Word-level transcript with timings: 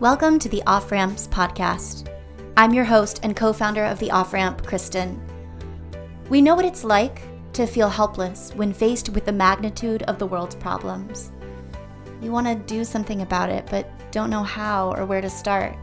Welcome 0.00 0.38
to 0.38 0.48
the 0.48 0.62
Off 0.64 0.92
Ramps 0.92 1.26
podcast. 1.26 2.08
I'm 2.56 2.72
your 2.72 2.84
host 2.84 3.18
and 3.24 3.34
co 3.34 3.52
founder 3.52 3.84
of 3.84 3.98
the 3.98 4.12
Off 4.12 4.32
Ramp, 4.32 4.64
Christen. 4.64 5.20
We 6.30 6.40
know 6.40 6.54
what 6.54 6.64
it's 6.64 6.84
like 6.84 7.22
to 7.54 7.66
feel 7.66 7.88
helpless 7.88 8.52
when 8.54 8.72
faced 8.72 9.08
with 9.08 9.24
the 9.24 9.32
magnitude 9.32 10.04
of 10.04 10.20
the 10.20 10.26
world's 10.28 10.54
problems. 10.54 11.32
You 12.22 12.30
want 12.30 12.46
to 12.46 12.54
do 12.72 12.84
something 12.84 13.22
about 13.22 13.50
it, 13.50 13.66
but 13.72 13.90
don't 14.12 14.30
know 14.30 14.44
how 14.44 14.94
or 14.94 15.04
where 15.04 15.20
to 15.20 15.28
start. 15.28 15.76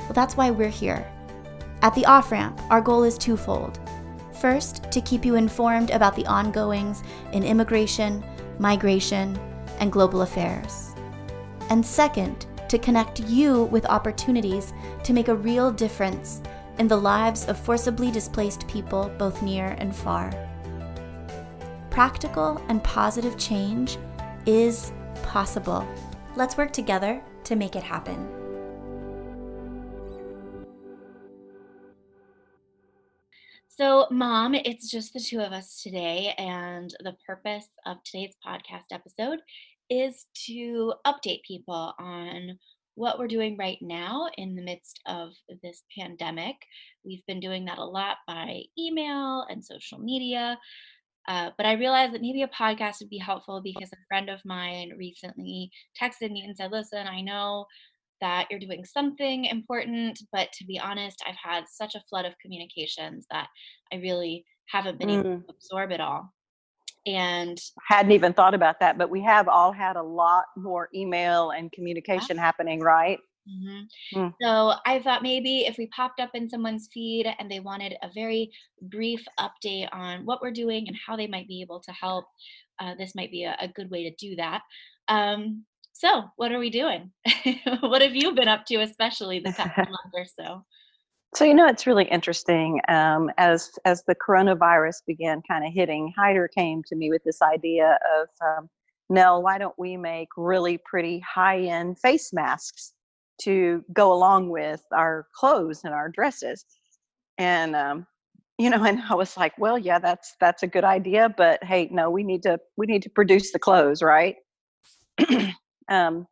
Well, 0.00 0.12
that's 0.12 0.36
why 0.36 0.50
we're 0.50 0.68
here. 0.68 1.10
At 1.80 1.94
the 1.94 2.04
Off 2.04 2.30
Ramp, 2.30 2.60
our 2.68 2.82
goal 2.82 3.04
is 3.04 3.16
twofold. 3.16 3.80
First, 4.38 4.92
to 4.92 5.00
keep 5.00 5.24
you 5.24 5.36
informed 5.36 5.92
about 5.92 6.14
the 6.14 6.26
ongoings 6.26 7.02
in 7.32 7.42
immigration, 7.42 8.22
migration, 8.58 9.34
and 9.78 9.90
global 9.90 10.20
affairs. 10.20 10.90
And 11.70 11.86
second, 11.86 12.44
to 12.70 12.78
connect 12.78 13.18
you 13.18 13.64
with 13.64 13.84
opportunities 13.86 14.72
to 15.02 15.12
make 15.12 15.26
a 15.26 15.34
real 15.34 15.72
difference 15.72 16.40
in 16.78 16.86
the 16.86 16.96
lives 16.96 17.44
of 17.46 17.58
forcibly 17.58 18.12
displaced 18.12 18.68
people 18.68 19.10
both 19.18 19.42
near 19.42 19.74
and 19.78 19.94
far. 19.94 20.30
Practical 21.90 22.62
and 22.68 22.82
positive 22.84 23.36
change 23.36 23.98
is 24.46 24.92
possible. 25.24 25.84
Let's 26.36 26.56
work 26.56 26.72
together 26.72 27.20
to 27.42 27.56
make 27.56 27.74
it 27.74 27.82
happen. 27.82 28.28
So, 33.66 34.06
Mom, 34.12 34.54
it's 34.54 34.88
just 34.88 35.12
the 35.12 35.20
two 35.20 35.40
of 35.40 35.52
us 35.52 35.82
today, 35.82 36.34
and 36.38 36.94
the 37.00 37.16
purpose 37.26 37.66
of 37.84 37.96
today's 38.04 38.34
podcast 38.46 38.92
episode 38.92 39.40
is 39.90 40.26
to 40.46 40.94
update 41.06 41.42
people 41.46 41.92
on 41.98 42.58
what 42.94 43.18
we're 43.18 43.28
doing 43.28 43.56
right 43.58 43.78
now 43.80 44.28
in 44.36 44.54
the 44.54 44.62
midst 44.62 45.00
of 45.06 45.30
this 45.62 45.82
pandemic. 45.98 46.56
We've 47.04 47.24
been 47.26 47.40
doing 47.40 47.64
that 47.64 47.78
a 47.78 47.84
lot 47.84 48.18
by 48.26 48.62
email 48.78 49.46
and 49.48 49.64
social 49.64 49.98
media. 49.98 50.58
Uh, 51.28 51.50
but 51.56 51.66
I 51.66 51.72
realized 51.74 52.14
that 52.14 52.22
maybe 52.22 52.42
a 52.42 52.48
podcast 52.48 53.00
would 53.00 53.10
be 53.10 53.18
helpful 53.18 53.60
because 53.62 53.90
a 53.92 54.06
friend 54.08 54.28
of 54.28 54.40
mine 54.44 54.92
recently 54.98 55.70
texted 56.00 56.30
me 56.30 56.44
and 56.46 56.56
said, 56.56 56.72
Listen, 56.72 57.06
I 57.06 57.20
know 57.20 57.66
that 58.20 58.46
you're 58.50 58.60
doing 58.60 58.84
something 58.84 59.46
important, 59.46 60.18
but 60.32 60.52
to 60.52 60.64
be 60.66 60.78
honest, 60.78 61.22
I've 61.26 61.36
had 61.42 61.64
such 61.70 61.94
a 61.94 62.02
flood 62.08 62.26
of 62.26 62.34
communications 62.42 63.26
that 63.30 63.48
I 63.92 63.96
really 63.96 64.44
haven't 64.68 64.98
been 64.98 65.08
mm. 65.08 65.20
able 65.20 65.38
to 65.38 65.44
absorb 65.48 65.90
it 65.90 66.00
all 66.00 66.30
and 67.06 67.58
hadn't 67.88 68.12
even 68.12 68.32
thought 68.32 68.54
about 68.54 68.78
that 68.80 68.98
but 68.98 69.10
we 69.10 69.22
have 69.22 69.48
all 69.48 69.72
had 69.72 69.96
a 69.96 70.02
lot 70.02 70.44
more 70.56 70.88
email 70.94 71.50
and 71.50 71.72
communication 71.72 72.36
yeah. 72.36 72.42
happening 72.42 72.80
right 72.80 73.18
mm-hmm. 73.48 74.18
mm. 74.18 74.34
so 74.42 74.74
i 74.86 74.98
thought 75.00 75.22
maybe 75.22 75.60
if 75.60 75.78
we 75.78 75.86
popped 75.88 76.20
up 76.20 76.30
in 76.34 76.48
someone's 76.48 76.88
feed 76.92 77.26
and 77.38 77.50
they 77.50 77.60
wanted 77.60 77.94
a 78.02 78.10
very 78.14 78.50
brief 78.82 79.24
update 79.38 79.88
on 79.92 80.26
what 80.26 80.42
we're 80.42 80.50
doing 80.50 80.86
and 80.88 80.96
how 81.06 81.16
they 81.16 81.26
might 81.26 81.48
be 81.48 81.62
able 81.62 81.80
to 81.80 81.92
help 81.92 82.26
uh, 82.80 82.94
this 82.96 83.14
might 83.14 83.30
be 83.30 83.44
a, 83.44 83.54
a, 83.60 83.68
good 83.68 83.90
way 83.90 84.08
to 84.08 84.16
do 84.16 84.36
that 84.36 84.62
um, 85.08 85.64
so 85.92 86.24
what 86.36 86.52
are 86.52 86.58
we 86.58 86.70
doing 86.70 87.10
what 87.80 88.02
have 88.02 88.14
you 88.14 88.34
been 88.34 88.48
up 88.48 88.64
to 88.66 88.76
especially 88.76 89.38
the 89.38 89.52
past 89.52 89.76
month 89.78 90.14
or 90.14 90.24
so 90.24 90.64
so 91.34 91.44
you 91.44 91.54
know 91.54 91.68
it's 91.68 91.86
really 91.86 92.04
interesting. 92.06 92.80
Um, 92.88 93.30
as 93.38 93.70
as 93.84 94.02
the 94.06 94.16
coronavirus 94.16 94.96
began 95.06 95.42
kind 95.48 95.64
of 95.64 95.72
hitting, 95.72 96.12
Hyder 96.16 96.48
came 96.48 96.82
to 96.88 96.96
me 96.96 97.10
with 97.10 97.22
this 97.24 97.40
idea 97.40 97.98
of, 98.18 98.28
um, 98.44 98.68
Nell, 99.08 99.42
why 99.42 99.58
don't 99.58 99.78
we 99.78 99.96
make 99.96 100.28
really 100.36 100.78
pretty 100.78 101.20
high 101.20 101.60
end 101.60 101.98
face 102.00 102.32
masks 102.32 102.94
to 103.42 103.84
go 103.92 104.12
along 104.12 104.50
with 104.50 104.82
our 104.92 105.26
clothes 105.34 105.82
and 105.84 105.94
our 105.94 106.08
dresses? 106.08 106.64
And 107.38 107.76
um, 107.76 108.06
you 108.58 108.68
know, 108.68 108.82
and 108.84 109.00
I 109.08 109.14
was 109.14 109.36
like, 109.36 109.56
well, 109.56 109.78
yeah, 109.78 110.00
that's 110.00 110.34
that's 110.40 110.64
a 110.64 110.66
good 110.66 110.84
idea, 110.84 111.32
but 111.36 111.62
hey, 111.62 111.88
no, 111.92 112.10
we 112.10 112.24
need 112.24 112.42
to 112.42 112.58
we 112.76 112.86
need 112.86 113.02
to 113.02 113.10
produce 113.10 113.52
the 113.52 113.58
clothes, 113.60 114.02
right? 114.02 114.34
um, 115.88 116.26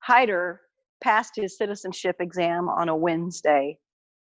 Hyder 0.00 0.60
passed 1.02 1.32
his 1.34 1.58
citizenship 1.58 2.16
exam 2.20 2.68
on 2.68 2.88
a 2.88 2.96
Wednesday 2.96 3.78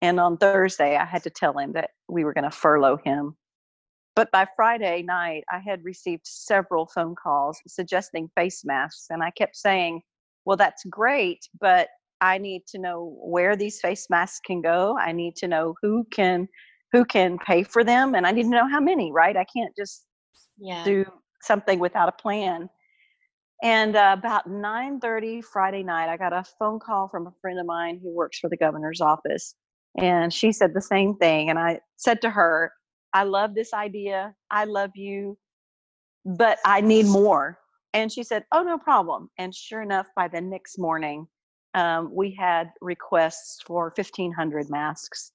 and 0.01 0.19
on 0.19 0.37
Thursday, 0.37 0.95
I 0.95 1.05
had 1.05 1.23
to 1.23 1.29
tell 1.29 1.57
him 1.57 1.73
that 1.73 1.91
we 2.07 2.23
were 2.23 2.33
going 2.33 2.43
to 2.43 2.51
furlough 2.51 2.97
him. 3.03 3.35
But 4.15 4.31
by 4.31 4.47
Friday 4.55 5.03
night, 5.03 5.43
I 5.51 5.59
had 5.59 5.83
received 5.83 6.25
several 6.25 6.87
phone 6.87 7.15
calls 7.15 7.59
suggesting 7.67 8.29
face 8.35 8.63
masks. 8.65 9.07
And 9.09 9.23
I 9.23 9.31
kept 9.31 9.55
saying, 9.55 10.01
well, 10.45 10.57
that's 10.57 10.83
great, 10.85 11.47
but 11.59 11.89
I 12.21 12.37
need 12.37 12.65
to 12.69 12.79
know 12.79 13.15
where 13.21 13.55
these 13.55 13.79
face 13.79 14.07
masks 14.09 14.39
can 14.45 14.61
go. 14.61 14.97
I 14.97 15.11
need 15.11 15.35
to 15.37 15.47
know 15.47 15.75
who 15.81 16.05
can 16.11 16.47
who 16.93 17.03
can 17.03 17.37
pay 17.39 17.63
for 17.63 17.83
them 17.83 18.15
and 18.15 18.25
I 18.25 18.31
need 18.31 18.43
to 18.43 18.49
know 18.49 18.67
how 18.67 18.79
many, 18.79 19.11
right? 19.11 19.35
I 19.35 19.45
can't 19.53 19.75
just 19.77 20.05
yeah. 20.57 20.85
do 20.85 21.05
something 21.41 21.79
without 21.79 22.07
a 22.07 22.13
plan. 22.13 22.69
And 23.61 23.95
uh, 23.95 24.15
about 24.17 24.47
9:30 24.47 25.43
Friday 25.43 25.83
night, 25.83 26.09
I 26.09 26.17
got 26.17 26.33
a 26.33 26.43
phone 26.57 26.79
call 26.79 27.09
from 27.09 27.27
a 27.27 27.33
friend 27.41 27.59
of 27.59 27.65
mine 27.65 27.99
who 28.01 28.15
works 28.15 28.39
for 28.39 28.49
the 28.49 28.57
governor's 28.57 29.01
office 29.01 29.53
and 29.97 30.31
she 30.31 30.51
said 30.51 30.73
the 30.73 30.81
same 30.81 31.15
thing. 31.15 31.49
And 31.49 31.57
I 31.57 31.79
said 31.97 32.21
to 32.21 32.29
her, 32.29 32.71
I 33.13 33.23
love 33.23 33.55
this 33.55 33.73
idea. 33.73 34.35
I 34.51 34.65
love 34.65 34.91
you, 34.95 35.37
but 36.25 36.59
I 36.65 36.81
need 36.81 37.07
more. 37.07 37.59
And 37.93 38.11
she 38.11 38.23
said, 38.23 38.45
Oh, 38.51 38.61
no 38.61 38.77
problem. 38.77 39.29
And 39.37 39.53
sure 39.53 39.81
enough, 39.81 40.07
by 40.15 40.27
the 40.27 40.41
next 40.41 40.77
morning, 40.77 41.27
um, 41.73 42.11
we 42.13 42.31
had 42.37 42.71
requests 42.81 43.61
for 43.65 43.93
1,500 43.95 44.69
masks. 44.69 45.31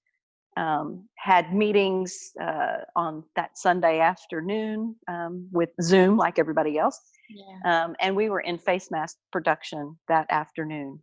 Um, 0.58 1.08
had 1.16 1.54
meetings 1.54 2.32
uh, 2.38 2.84
on 2.94 3.24
that 3.36 3.56
Sunday 3.56 4.00
afternoon 4.00 4.94
um, 5.08 5.48
with 5.50 5.70
Zoom, 5.80 6.18
like 6.18 6.38
everybody 6.38 6.78
else. 6.78 7.00
Yeah. 7.30 7.84
Um, 7.84 7.96
and 8.00 8.14
we 8.14 8.28
were 8.28 8.40
in 8.40 8.58
face 8.58 8.90
mask 8.90 9.16
production 9.32 9.96
that 10.08 10.26
afternoon. 10.28 11.02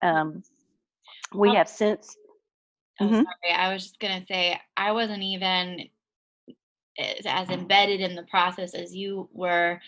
Um, 0.00 0.44
we 1.34 1.54
have 1.56 1.68
since 1.68 2.16
Oh, 3.00 3.04
mm-hmm. 3.06 3.14
sorry. 3.14 3.54
I 3.56 3.72
was 3.72 3.82
just 3.82 4.00
gonna 4.00 4.24
say 4.26 4.60
I 4.76 4.92
wasn't 4.92 5.22
even 5.22 5.88
as 6.98 7.50
embedded 7.50 8.00
in 8.00 8.14
the 8.14 8.22
process 8.24 8.74
as 8.74 8.94
you 8.94 9.28
were. 9.32 9.80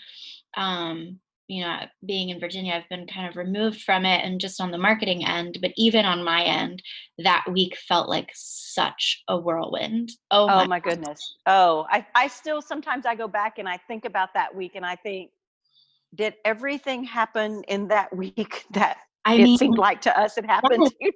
Um, 0.57 1.21
you 1.49 1.63
know, 1.63 1.79
being 2.05 2.31
in 2.31 2.41
Virginia, 2.41 2.75
I've 2.75 2.89
been 2.89 3.07
kind 3.07 3.29
of 3.29 3.37
removed 3.37 3.83
from 3.83 4.05
it 4.05 4.25
and 4.25 4.41
just 4.41 4.61
on 4.61 4.73
the 4.73 4.79
marketing 4.79 5.25
end. 5.25 5.59
But 5.61 5.73
even 5.77 6.05
on 6.05 6.25
my 6.25 6.43
end, 6.43 6.83
that 7.19 7.45
week 7.51 7.77
felt 7.89 8.09
like 8.09 8.31
such 8.35 9.23
a 9.29 9.39
whirlwind. 9.39 10.11
Oh, 10.33 10.45
oh 10.45 10.47
my, 10.47 10.67
my 10.67 10.81
goodness. 10.81 11.37
Oh, 11.47 11.87
I, 11.89 12.05
I 12.17 12.27
still 12.27 12.61
sometimes 12.61 13.07
I 13.07 13.15
go 13.15 13.29
back 13.29 13.59
and 13.59 13.69
I 13.69 13.79
think 13.87 14.05
about 14.05 14.35
that 14.35 14.55
week 14.55 14.73
and 14.75 14.85
I 14.85 14.97
think, 14.97 15.31
did 16.15 16.35
everything 16.45 17.05
happen 17.05 17.63
in 17.69 17.89
that 17.89 18.15
week 18.17 18.65
that 18.73 18.99
I 19.27 19.35
it 19.35 19.43
mean, 19.43 19.59
seemed 19.59 19.79
like 19.79 20.01
to 20.03 20.19
us 20.19 20.39
it 20.39 20.47
happened. 20.47 20.91
Yes, 21.01 21.13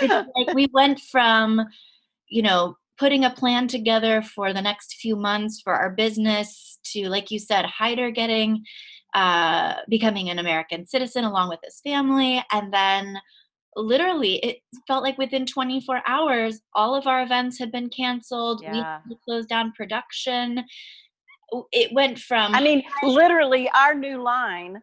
yes 0.00 0.26
like 0.36 0.54
we 0.54 0.68
went 0.72 1.00
from, 1.00 1.60
you 2.28 2.42
know, 2.42 2.76
putting 2.96 3.24
a 3.24 3.30
plan 3.30 3.66
together 3.66 4.22
for 4.22 4.52
the 4.52 4.62
next 4.62 4.94
few 5.00 5.16
months 5.16 5.60
for 5.60 5.74
our 5.74 5.90
business 5.90 6.78
to, 6.92 7.08
like 7.08 7.30
you 7.30 7.38
said, 7.38 7.64
Hyder 7.64 8.10
getting, 8.10 8.62
uh, 9.14 9.74
becoming 9.88 10.30
an 10.30 10.38
American 10.38 10.86
citizen 10.86 11.24
along 11.24 11.48
with 11.48 11.58
his 11.64 11.80
family, 11.80 12.44
and 12.52 12.72
then 12.72 13.18
literally 13.76 14.36
it 14.36 14.58
felt 14.86 15.02
like 15.02 15.16
within 15.18 15.46
24 15.46 16.02
hours 16.06 16.60
all 16.74 16.94
of 16.94 17.06
our 17.06 17.22
events 17.22 17.56
had 17.56 17.70
been 17.70 17.88
canceled 17.88 18.60
yeah. 18.62 18.98
we 19.08 19.16
closed 19.24 19.48
down 19.48 19.72
production 19.76 20.64
it 21.70 21.92
went 21.92 22.18
from 22.18 22.52
i 22.52 22.60
mean 22.60 22.82
literally 23.04 23.70
our 23.70 23.94
new 23.94 24.20
line 24.20 24.82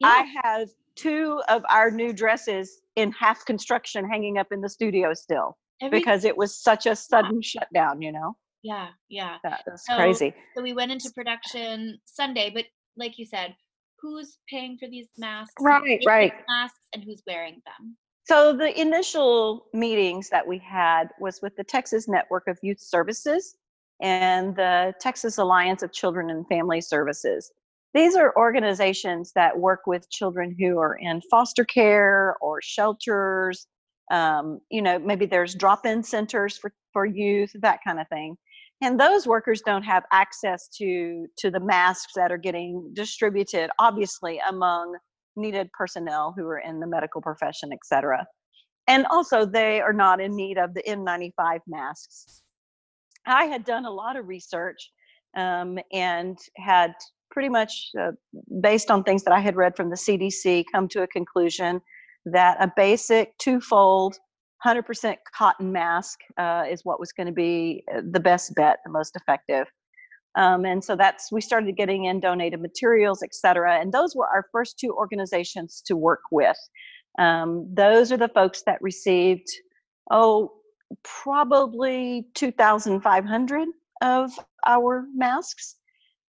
yeah. 0.00 0.08
i 0.08 0.32
have 0.42 0.68
two 0.96 1.42
of 1.48 1.64
our 1.68 1.90
new 1.90 2.12
dresses 2.12 2.80
in 2.96 3.12
half 3.12 3.44
construction 3.44 4.08
hanging 4.08 4.38
up 4.38 4.48
in 4.50 4.60
the 4.60 4.68
studio 4.68 5.14
still 5.14 5.56
Every, 5.80 5.98
because 5.98 6.24
it 6.24 6.36
was 6.36 6.58
such 6.58 6.86
a 6.86 6.96
sudden 6.96 7.42
shutdown, 7.42 8.02
you 8.02 8.12
know? 8.12 8.36
Yeah, 8.62 8.88
yeah. 9.08 9.36
That's 9.44 9.86
so, 9.86 9.96
crazy. 9.96 10.34
So 10.56 10.62
we 10.62 10.72
went 10.72 10.90
into 10.90 11.10
production 11.14 11.98
Sunday, 12.04 12.50
but 12.52 12.64
like 12.96 13.18
you 13.18 13.26
said, 13.26 13.54
who's 14.00 14.38
paying 14.48 14.78
for 14.78 14.88
these 14.88 15.08
masks? 15.18 15.54
Right, 15.60 16.02
right. 16.06 16.32
Masks 16.48 16.80
and 16.94 17.04
who's 17.04 17.22
wearing 17.26 17.60
them? 17.66 17.96
So 18.24 18.52
the 18.56 18.78
initial 18.80 19.66
meetings 19.72 20.30
that 20.30 20.44
we 20.44 20.58
had 20.58 21.10
was 21.20 21.40
with 21.42 21.54
the 21.56 21.62
Texas 21.62 22.08
Network 22.08 22.48
of 22.48 22.58
Youth 22.62 22.80
Services 22.80 23.56
and 24.00 24.56
the 24.56 24.94
Texas 25.00 25.38
Alliance 25.38 25.82
of 25.82 25.92
Children 25.92 26.30
and 26.30 26.46
Family 26.48 26.80
Services 26.80 27.52
these 27.96 28.16
are 28.16 28.36
organizations 28.36 29.32
that 29.34 29.58
work 29.58 29.80
with 29.86 30.08
children 30.10 30.54
who 30.58 30.78
are 30.78 30.96
in 31.00 31.20
foster 31.30 31.64
care 31.64 32.36
or 32.40 32.60
shelters 32.62 33.66
um, 34.10 34.60
you 34.70 34.82
know 34.82 34.98
maybe 34.98 35.26
there's 35.26 35.54
drop-in 35.54 36.02
centers 36.02 36.56
for, 36.56 36.72
for 36.92 37.06
youth 37.06 37.50
that 37.60 37.80
kind 37.84 37.98
of 37.98 38.08
thing 38.08 38.36
and 38.82 39.00
those 39.00 39.26
workers 39.26 39.62
don't 39.64 39.82
have 39.82 40.04
access 40.12 40.68
to 40.68 41.26
to 41.38 41.50
the 41.50 41.60
masks 41.60 42.12
that 42.14 42.30
are 42.30 42.38
getting 42.38 42.90
distributed 42.94 43.70
obviously 43.78 44.40
among 44.48 44.96
needed 45.36 45.70
personnel 45.72 46.34
who 46.36 46.46
are 46.46 46.58
in 46.58 46.80
the 46.80 46.86
medical 46.86 47.20
profession, 47.20 47.72
et 47.72 47.84
cetera. 47.84 48.26
And 48.88 49.06
also, 49.06 49.44
they 49.44 49.80
are 49.80 49.92
not 49.92 50.20
in 50.20 50.34
need 50.34 50.58
of 50.58 50.74
the 50.74 50.82
N95 50.82 51.60
masks. 51.66 52.42
I 53.26 53.44
had 53.44 53.64
done 53.64 53.84
a 53.84 53.90
lot 53.90 54.16
of 54.16 54.28
research 54.28 54.90
um, 55.36 55.78
and 55.92 56.38
had 56.56 56.94
pretty 57.36 57.48
much, 57.50 57.90
uh, 58.00 58.12
based 58.62 58.90
on 58.90 59.04
things 59.04 59.22
that 59.22 59.34
I 59.34 59.40
had 59.40 59.56
read 59.56 59.76
from 59.76 59.90
the 59.90 59.96
CDC, 59.96 60.64
come 60.72 60.88
to 60.88 61.02
a 61.02 61.06
conclusion 61.06 61.82
that 62.24 62.56
a 62.60 62.72
basic 62.74 63.36
twofold 63.36 64.16
100% 64.64 65.16
cotton 65.36 65.70
mask 65.70 66.20
uh, 66.38 66.64
is 66.66 66.80
what 66.84 66.98
was 66.98 67.12
going 67.12 67.26
to 67.26 67.34
be 67.34 67.84
uh, 67.94 68.00
the 68.10 68.20
best 68.20 68.54
bet, 68.54 68.78
the 68.86 68.90
most 68.90 69.16
effective. 69.16 69.66
Um, 70.38 70.64
and 70.64 70.82
so 70.82 70.96
that's 70.96 71.30
we 71.30 71.42
started 71.42 71.76
getting 71.76 72.06
in 72.06 72.20
donated 72.20 72.62
materials, 72.62 73.22
et 73.22 73.34
cetera. 73.34 73.80
And 73.80 73.92
those 73.92 74.16
were 74.16 74.26
our 74.26 74.46
first 74.50 74.78
two 74.78 74.94
organizations 74.94 75.82
to 75.88 75.94
work 75.94 76.22
with. 76.32 76.56
Um, 77.18 77.68
those 77.70 78.12
are 78.12 78.16
the 78.16 78.28
folks 78.28 78.62
that 78.64 78.80
received, 78.80 79.48
oh, 80.10 80.52
probably 81.04 82.28
2,500 82.34 83.68
of 84.00 84.30
our 84.66 85.04
masks. 85.14 85.76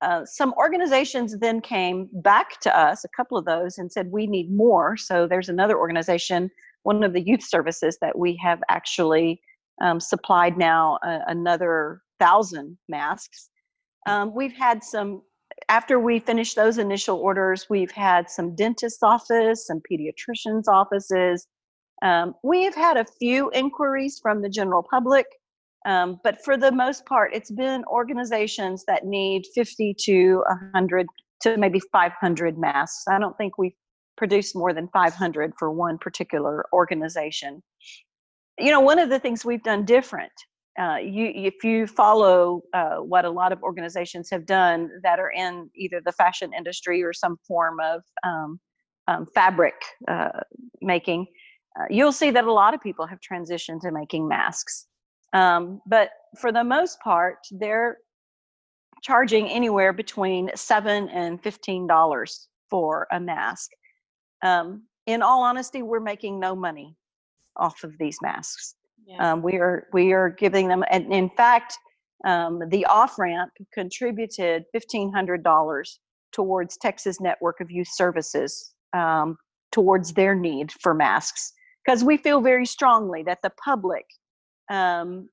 Uh, 0.03 0.25
some 0.25 0.53
organizations 0.57 1.37
then 1.39 1.61
came 1.61 2.09
back 2.11 2.59
to 2.59 2.77
us, 2.77 3.05
a 3.05 3.07
couple 3.15 3.37
of 3.37 3.45
those, 3.45 3.77
and 3.77 3.89
said, 3.89 4.11
We 4.11 4.27
need 4.27 4.51
more. 4.51 4.97
So 4.97 5.27
there's 5.27 5.47
another 5.47 5.77
organization, 5.77 6.51
one 6.83 7.05
of 7.05 7.13
the 7.13 7.21
youth 7.21 7.41
services, 7.41 7.97
that 8.01 8.19
we 8.19 8.35
have 8.43 8.61
actually 8.69 9.41
um, 9.81 10.01
supplied 10.01 10.57
now 10.57 10.99
uh, 11.03 11.19
another 11.27 12.01
thousand 12.19 12.77
masks. 12.89 13.49
Um, 14.05 14.35
we've 14.35 14.51
had 14.51 14.83
some, 14.83 15.21
after 15.69 15.97
we 16.01 16.19
finished 16.19 16.57
those 16.57 16.77
initial 16.77 17.17
orders, 17.17 17.67
we've 17.69 17.91
had 17.91 18.29
some 18.29 18.55
dentist's 18.55 19.03
office, 19.03 19.65
some 19.67 19.81
pediatrician's 19.89 20.67
offices. 20.67 21.47
Um, 22.01 22.35
we've 22.43 22.75
had 22.75 22.97
a 22.97 23.05
few 23.05 23.49
inquiries 23.51 24.19
from 24.21 24.41
the 24.41 24.49
general 24.49 24.83
public 24.83 25.27
um, 25.85 26.19
but 26.23 26.43
for 26.43 26.57
the 26.57 26.71
most 26.71 27.05
part, 27.05 27.33
it's 27.33 27.51
been 27.51 27.83
organizations 27.85 28.85
that 28.87 29.05
need 29.05 29.43
50 29.53 29.95
to 30.05 30.43
100 30.47 31.07
to 31.41 31.57
maybe 31.57 31.79
500 31.91 32.57
masks. 32.57 33.03
I 33.09 33.19
don't 33.19 33.37
think 33.37 33.57
we've 33.57 33.75
produced 34.15 34.55
more 34.55 34.73
than 34.73 34.87
500 34.93 35.53
for 35.57 35.71
one 35.71 35.97
particular 35.97 36.65
organization. 36.71 37.61
You 38.57 38.71
know, 38.71 38.79
one 38.79 38.99
of 38.99 39.09
the 39.09 39.19
things 39.19 39.43
we've 39.43 39.63
done 39.63 39.83
different, 39.83 40.31
uh, 40.79 40.97
you, 41.03 41.31
if 41.35 41.63
you 41.63 41.87
follow 41.87 42.61
uh, 42.73 42.97
what 42.97 43.25
a 43.25 43.29
lot 43.29 43.51
of 43.51 43.61
organizations 43.61 44.29
have 44.29 44.45
done 44.45 44.89
that 45.03 45.19
are 45.19 45.31
in 45.31 45.69
either 45.75 46.01
the 46.05 46.11
fashion 46.13 46.51
industry 46.55 47.03
or 47.03 47.11
some 47.13 47.37
form 47.47 47.79
of 47.81 48.01
um, 48.23 48.59
um, 49.07 49.25
fabric 49.33 49.75
uh, 50.07 50.29
making, 50.81 51.25
uh, 51.77 51.85
you'll 51.89 52.11
see 52.11 52.29
that 52.29 52.45
a 52.45 52.53
lot 52.53 52.73
of 52.73 52.81
people 52.81 53.05
have 53.07 53.19
transitioned 53.19 53.81
to 53.81 53.91
making 53.91 54.27
masks. 54.27 54.87
Um, 55.33 55.81
but 55.85 56.11
for 56.39 56.51
the 56.51 56.63
most 56.63 56.99
part, 56.99 57.37
they're 57.51 57.97
charging 59.01 59.49
anywhere 59.49 59.93
between 59.93 60.49
seven 60.55 61.09
and 61.09 61.41
fifteen 61.41 61.87
dollars 61.87 62.47
for 62.69 63.07
a 63.11 63.19
mask. 63.19 63.69
Um, 64.43 64.83
in 65.05 65.21
all 65.21 65.43
honesty, 65.43 65.81
we're 65.81 65.99
making 65.99 66.39
no 66.39 66.55
money 66.55 66.95
off 67.57 67.83
of 67.83 67.97
these 67.99 68.17
masks. 68.21 68.75
Yeah. 69.05 69.33
Um, 69.33 69.41
we 69.41 69.55
are 69.55 69.87
we 69.91 70.13
are 70.13 70.29
giving 70.29 70.67
them, 70.67 70.83
and 70.89 71.11
in 71.13 71.29
fact, 71.29 71.77
um, 72.25 72.61
the 72.69 72.85
off 72.85 73.19
ramp 73.19 73.51
contributed 73.73 74.63
fifteen 74.71 75.11
hundred 75.11 75.43
dollars 75.43 75.99
towards 76.31 76.77
Texas 76.77 77.19
Network 77.19 77.59
of 77.61 77.69
Youth 77.69 77.89
Services 77.91 78.73
um, 78.93 79.37
towards 79.71 80.13
their 80.13 80.35
need 80.35 80.71
for 80.81 80.93
masks 80.93 81.53
because 81.85 82.03
we 82.03 82.17
feel 82.17 82.41
very 82.41 82.65
strongly 82.65 83.23
that 83.23 83.39
the 83.43 83.51
public 83.63 84.05
um, 84.69 85.29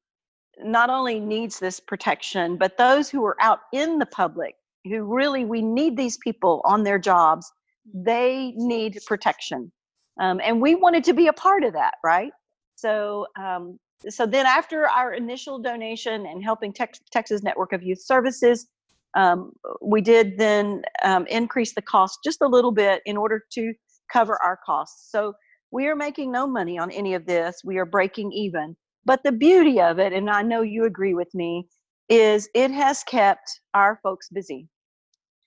not 0.59 0.91
only 0.91 1.21
needs 1.21 1.59
this 1.59 1.81
protection, 1.81 2.57
but 2.57 2.77
those 2.77 3.09
who 3.09 3.25
are 3.25 3.37
out 3.41 3.61
in 3.73 3.99
the 3.99 4.07
public, 4.07 4.55
who 4.85 5.03
really 5.03 5.45
we 5.45 5.63
need 5.63 5.97
these 5.97 6.19
people 6.19 6.61
on 6.65 6.83
their 6.83 6.99
jobs, 6.99 7.51
they 7.93 8.53
need 8.57 8.99
protection. 9.07 9.73
Um, 10.21 10.41
and 10.45 10.61
we 10.61 10.75
wanted 10.75 11.05
to 11.05 11.15
be 11.15 11.29
a 11.29 11.33
part 11.33 11.65
of 11.65 11.73
that, 11.73 11.95
right? 12.05 12.33
So, 12.77 13.27
um, 13.39 13.79
so 14.09 14.27
then 14.27 14.47
after 14.47 14.89
our 14.89 15.13
initial 15.15 15.59
donation 15.59 16.27
and 16.27 16.43
helping 16.43 16.73
Tex- 16.73 17.01
Texas 17.11 17.43
Network 17.43 17.73
of 17.73 17.83
Youth 17.83 18.03
Services, 18.03 18.67
um, 19.15 19.53
we 19.83 20.01
did 20.01 20.39
then 20.39 20.83
um, 21.03 21.27
increase 21.27 21.75
the 21.75 21.83
cost 21.83 22.21
just 22.25 22.41
a 22.43 22.47
little 22.47 22.71
bit 22.73 23.03
in 23.07 23.17
order 23.17 23.43
to 23.53 23.73
cover 24.13 24.39
our 24.43 24.59
costs. 24.65 25.11
So 25.11 25.35
we 25.71 25.87
are 25.87 25.97
making 25.97 26.33
no 26.33 26.47
money 26.47 26.79
on 26.79 26.91
any 26.91 27.15
of 27.15 27.27
this. 27.27 27.63
We 27.65 27.79
are 27.79 27.87
breaking 27.87 28.33
even. 28.33 28.77
But 29.05 29.23
the 29.25 29.33
beauty 29.33 29.81
of 29.81 29.99
it, 29.99 30.13
and 30.13 30.29
I 30.31 30.43
know 30.43 30.63
you 30.63 30.85
agree 30.85 31.15
with 31.15 31.33
me, 31.35 31.67
is 32.09 32.49
it 32.55 32.71
has 32.71 33.03
kept 33.05 33.61
our 33.75 33.99
folks 34.03 34.29
busy. 34.29 34.69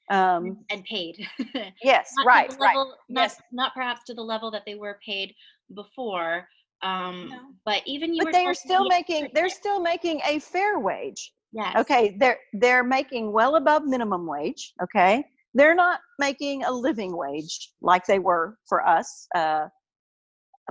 Um, 0.09 0.65
and 0.69 0.83
paid. 0.83 1.27
yes, 1.83 2.11
right, 2.25 2.49
level, 2.49 2.59
right. 2.59 2.75
Not, 3.09 3.23
yes. 3.23 3.41
not 3.51 3.73
perhaps 3.73 4.03
to 4.05 4.13
the 4.13 4.21
level 4.21 4.51
that 4.51 4.63
they 4.65 4.75
were 4.75 4.99
paid 5.05 5.33
before. 5.73 6.47
Um, 6.81 7.29
no. 7.29 7.39
but 7.65 7.81
even 7.85 8.13
you 8.13 8.23
but 8.25 8.33
they 8.33 8.45
are 8.45 8.53
still 8.53 8.85
making 8.89 9.29
they're 9.33 9.47
still 9.47 9.79
making 9.79 10.19
a 10.25 10.39
fair 10.39 10.79
wage. 10.79 11.31
Yes. 11.53 11.75
Okay, 11.77 12.17
they're 12.19 12.39
they're 12.53 12.83
making 12.83 13.31
well 13.31 13.55
above 13.55 13.85
minimum 13.85 14.27
wage. 14.27 14.73
Okay, 14.83 15.23
they're 15.53 15.75
not 15.75 16.01
making 16.19 16.63
a 16.65 16.71
living 16.71 17.15
wage 17.15 17.71
like 17.81 18.05
they 18.05 18.19
were 18.19 18.57
for 18.67 18.85
us. 18.85 19.27
Uh, 19.33 19.67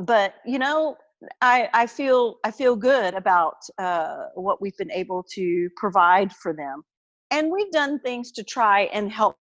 but 0.02 0.35
you 0.44 0.58
know, 0.58 0.96
I, 1.40 1.69
I 1.72 1.86
feel 1.86 2.36
I 2.44 2.50
feel 2.50 2.76
good 2.76 3.14
about 3.14 3.56
uh, 3.78 4.26
what 4.34 4.60
we've 4.60 4.76
been 4.76 4.90
able 4.90 5.24
to 5.34 5.69
provide 5.76 6.32
for 6.32 6.52
them, 6.52 6.82
and 7.30 7.50
we've 7.50 7.70
done 7.70 8.00
things 8.00 8.32
to 8.32 8.44
try 8.44 8.82
and 8.92 9.10
help 9.10 9.36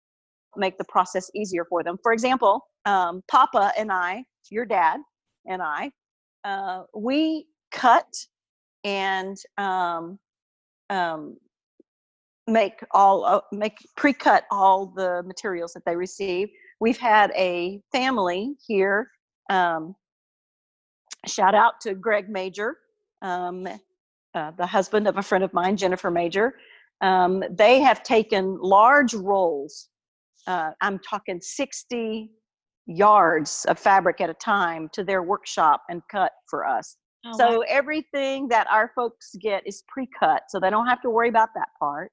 make 0.58 0.78
the 0.78 0.86
process 0.86 1.30
easier 1.36 1.66
for 1.66 1.84
them. 1.84 1.98
For 2.04 2.14
example, 2.14 2.62
um, 2.86 3.22
Papa 3.30 3.72
and 3.78 3.92
I, 3.92 4.24
your 4.50 4.66
dad 4.66 5.00
and 5.46 5.62
I, 5.62 5.92
uh, 6.44 6.84
we 6.96 7.48
cut 7.72 8.08
and 8.84 9.38
um, 9.58 10.20
um, 10.90 11.38
make 12.48 12.84
all 12.92 13.24
uh, 13.26 13.42
make 13.52 13.78
pre-cut 13.96 14.46
all 14.52 14.88
the 14.88 15.24
materials 15.26 15.74
that 15.74 15.84
they 15.86 15.96
receive. 15.96 16.50
We've 16.80 16.98
had 16.98 17.32
a 17.36 17.80
family 17.92 18.56
here 18.68 19.10
um, 19.50 19.96
shout 21.28 21.56
out 21.56 21.80
to 21.82 21.94
Greg 21.94 22.30
Major, 22.30 22.78
um, 23.22 23.68
uh, 24.34 24.52
the 24.52 24.66
husband 24.66 25.08
of 25.08 25.18
a 25.18 25.22
friend 25.22 25.44
of 25.44 25.54
mine, 25.54 25.78
Jennifer 25.78 26.12
Major. 26.12 26.56
Um, 27.02 27.44
they 27.50 27.80
have 27.80 28.04
taken 28.04 28.58
large 28.62 29.14
rolls. 29.14 29.90
Uh, 30.48 30.72
I'm 30.82 31.00
talking 31.00 31.40
60 31.42 32.32
yards 32.88 33.66
of 33.68 33.80
fabric 33.80 34.22
at 34.22 34.30
a 34.30 34.34
time 34.36 34.90
to 34.94 35.04
their 35.04 35.24
workshop 35.24 35.84
and 35.90 36.02
cut 36.12 36.32
for 36.50 36.66
us. 36.66 36.98
Oh, 37.26 37.38
so 37.38 37.60
wow. 37.60 37.66
everything 37.68 38.48
that 38.48 38.68
our 38.68 38.92
folks 38.96 39.36
get 39.40 39.66
is 39.68 39.84
pre-cut, 39.88 40.44
so 40.50 40.60
they 40.60 40.70
don't 40.70 40.88
have 40.88 41.02
to 41.02 41.10
worry 41.10 41.30
about 41.30 41.50
that 41.56 41.68
part. 41.80 42.12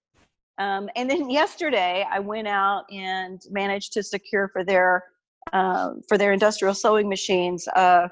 Um, 0.59 0.91
and 0.97 1.11
then 1.11 1.31
yesterday, 1.43 2.07
I 2.11 2.19
went 2.19 2.49
out 2.49 2.85
and 2.91 3.41
managed 3.51 3.93
to 3.95 4.03
secure 4.03 4.49
for 4.49 4.65
their 4.65 5.05
uh, 5.53 5.95
for 6.09 6.19
their 6.19 6.33
industrial 6.35 6.75
sewing 6.75 7.09
machines 7.09 7.67
uh, 7.69 8.09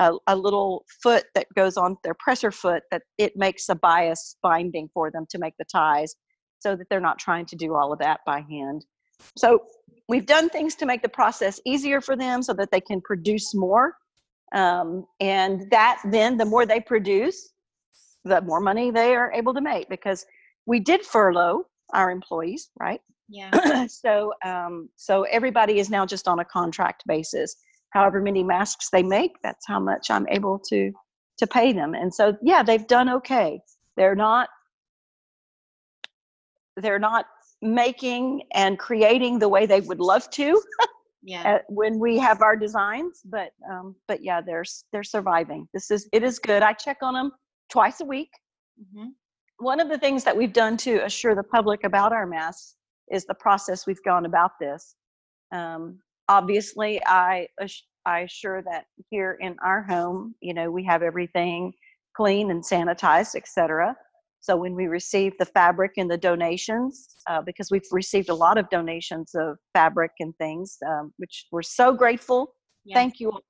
a, 0.00 0.12
a, 0.26 0.36
little 0.36 0.84
foot 1.02 1.24
that 1.34 1.46
goes 1.54 1.76
on 1.76 1.96
their 2.02 2.14
presser 2.14 2.50
foot 2.50 2.82
that 2.90 3.02
it 3.18 3.36
makes 3.36 3.68
a 3.68 3.74
bias 3.74 4.36
binding 4.42 4.88
for 4.92 5.10
them 5.10 5.26
to 5.30 5.38
make 5.38 5.54
the 5.58 5.64
ties 5.70 6.16
so 6.58 6.74
that 6.74 6.86
they're 6.88 7.00
not 7.00 7.18
trying 7.18 7.46
to 7.46 7.56
do 7.56 7.74
all 7.74 7.92
of 7.92 7.98
that 7.98 8.20
by 8.26 8.40
hand. 8.50 8.84
So 9.36 9.62
we've 10.08 10.26
done 10.26 10.48
things 10.48 10.74
to 10.76 10.86
make 10.86 11.02
the 11.02 11.08
process 11.08 11.60
easier 11.66 12.00
for 12.00 12.16
them 12.16 12.42
so 12.42 12.54
that 12.54 12.70
they 12.70 12.80
can 12.80 13.00
produce 13.02 13.54
more. 13.54 13.94
Um, 14.54 15.04
and 15.20 15.70
that 15.70 16.00
then 16.06 16.38
the 16.38 16.46
more 16.46 16.66
they 16.66 16.80
produce, 16.80 17.50
the 18.24 18.40
more 18.40 18.60
money 18.60 18.90
they 18.90 19.14
are 19.14 19.32
able 19.32 19.54
to 19.54 19.60
make 19.60 19.88
because 19.88 20.24
we 20.66 20.80
did 20.80 21.04
furlough 21.04 21.64
our 21.92 22.10
employees, 22.10 22.70
right? 22.80 23.00
Yeah. 23.28 23.86
so 23.86 24.32
um, 24.44 24.88
so 24.96 25.22
everybody 25.24 25.78
is 25.78 25.90
now 25.90 26.04
just 26.06 26.26
on 26.26 26.40
a 26.40 26.44
contract 26.44 27.04
basis 27.06 27.56
however 27.90 28.20
many 28.20 28.42
masks 28.42 28.88
they 28.90 29.02
make 29.02 29.32
that's 29.42 29.66
how 29.66 29.80
much 29.80 30.10
i'm 30.10 30.26
able 30.28 30.58
to 30.58 30.92
to 31.40 31.46
pay 31.46 31.72
them. 31.72 31.94
And 31.94 32.14
so 32.14 32.36
yeah 32.42 32.62
they've 32.62 32.86
done 32.86 33.08
okay. 33.08 33.60
They're 33.96 34.14
not 34.14 34.48
they're 36.76 37.00
not 37.00 37.26
making 37.60 38.42
and 38.54 38.78
creating 38.78 39.38
the 39.38 39.48
way 39.48 39.66
they 39.66 39.80
would 39.80 40.00
love 40.00 40.30
to 40.30 40.62
yeah. 41.22 41.58
when 41.68 41.98
we 41.98 42.16
have 42.16 42.40
our 42.40 42.56
designs 42.56 43.20
but 43.24 43.50
um 43.70 43.94
but 44.08 44.22
yeah 44.22 44.40
they're 44.40 44.64
they're 44.92 45.02
surviving. 45.02 45.66
This 45.74 45.90
is 45.90 46.08
it 46.12 46.22
is 46.22 46.38
good. 46.38 46.62
I 46.62 46.72
check 46.74 46.98
on 47.02 47.14
them 47.14 47.32
twice 47.70 48.00
a 48.00 48.04
week. 48.04 48.30
Mm-hmm. 48.80 49.08
one 49.58 49.80
of 49.80 49.88
the 49.90 49.98
things 49.98 50.24
that 50.24 50.34
we've 50.34 50.54
done 50.54 50.76
to 50.78 51.04
assure 51.04 51.34
the 51.34 51.42
public 51.42 51.84
about 51.84 52.12
our 52.12 52.26
masks 52.26 52.76
is 53.10 53.26
the 53.26 53.34
process 53.34 53.86
we've 53.86 54.02
gone 54.04 54.24
about 54.24 54.52
this. 54.58 54.94
Um, 55.52 56.00
obviously, 56.30 57.02
I 57.04 57.48
I 58.06 58.20
assure 58.20 58.62
that 58.62 58.86
here 59.10 59.36
in 59.40 59.56
our 59.62 59.82
home, 59.82 60.34
you 60.40 60.54
know, 60.54 60.70
we 60.70 60.84
have 60.84 61.02
everything 61.02 61.72
clean 62.16 62.50
and 62.50 62.64
sanitized, 62.64 63.34
etc. 63.34 63.94
So 64.40 64.56
when 64.56 64.74
we 64.74 64.86
receive 64.86 65.34
the 65.38 65.44
fabric 65.44 65.92
and 65.98 66.10
the 66.10 66.16
donations, 66.16 67.16
uh, 67.28 67.42
because 67.42 67.70
we've 67.70 67.82
received 67.92 68.30
a 68.30 68.34
lot 68.34 68.56
of 68.56 68.70
donations 68.70 69.32
of 69.34 69.58
fabric 69.74 70.12
and 70.18 70.34
things, 70.38 70.78
um, 70.88 71.12
which 71.18 71.46
we're 71.52 71.62
so 71.62 71.92
grateful. 71.92 72.54
Yes. 72.86 72.96
Thank 72.96 73.20
you 73.20 73.32
all. 73.32 73.42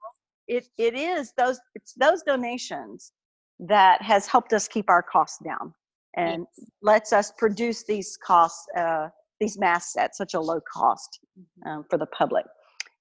It 0.49 0.66
it 0.78 0.94
is 0.94 1.32
those 1.37 1.60
it's 1.75 1.92
those 1.94 2.22
donations 2.22 3.12
that 3.60 4.02
has 4.02 4.26
helped 4.26 4.52
us 4.52 4.66
keep 4.66 4.88
our 4.88 5.02
costs 5.02 5.38
down 5.44 5.72
and 6.16 6.46
yes. 6.58 6.68
lets 6.82 7.12
us 7.12 7.30
produce 7.38 7.84
these 7.84 8.18
costs 8.26 8.66
uh, 8.76 9.08
these 9.38 9.58
masks 9.58 9.96
at 9.96 10.16
such 10.16 10.34
a 10.34 10.40
low 10.40 10.60
cost 10.72 11.20
mm-hmm. 11.38 11.70
um, 11.70 11.84
for 11.88 11.99
the 11.99 12.06
public 12.06 12.46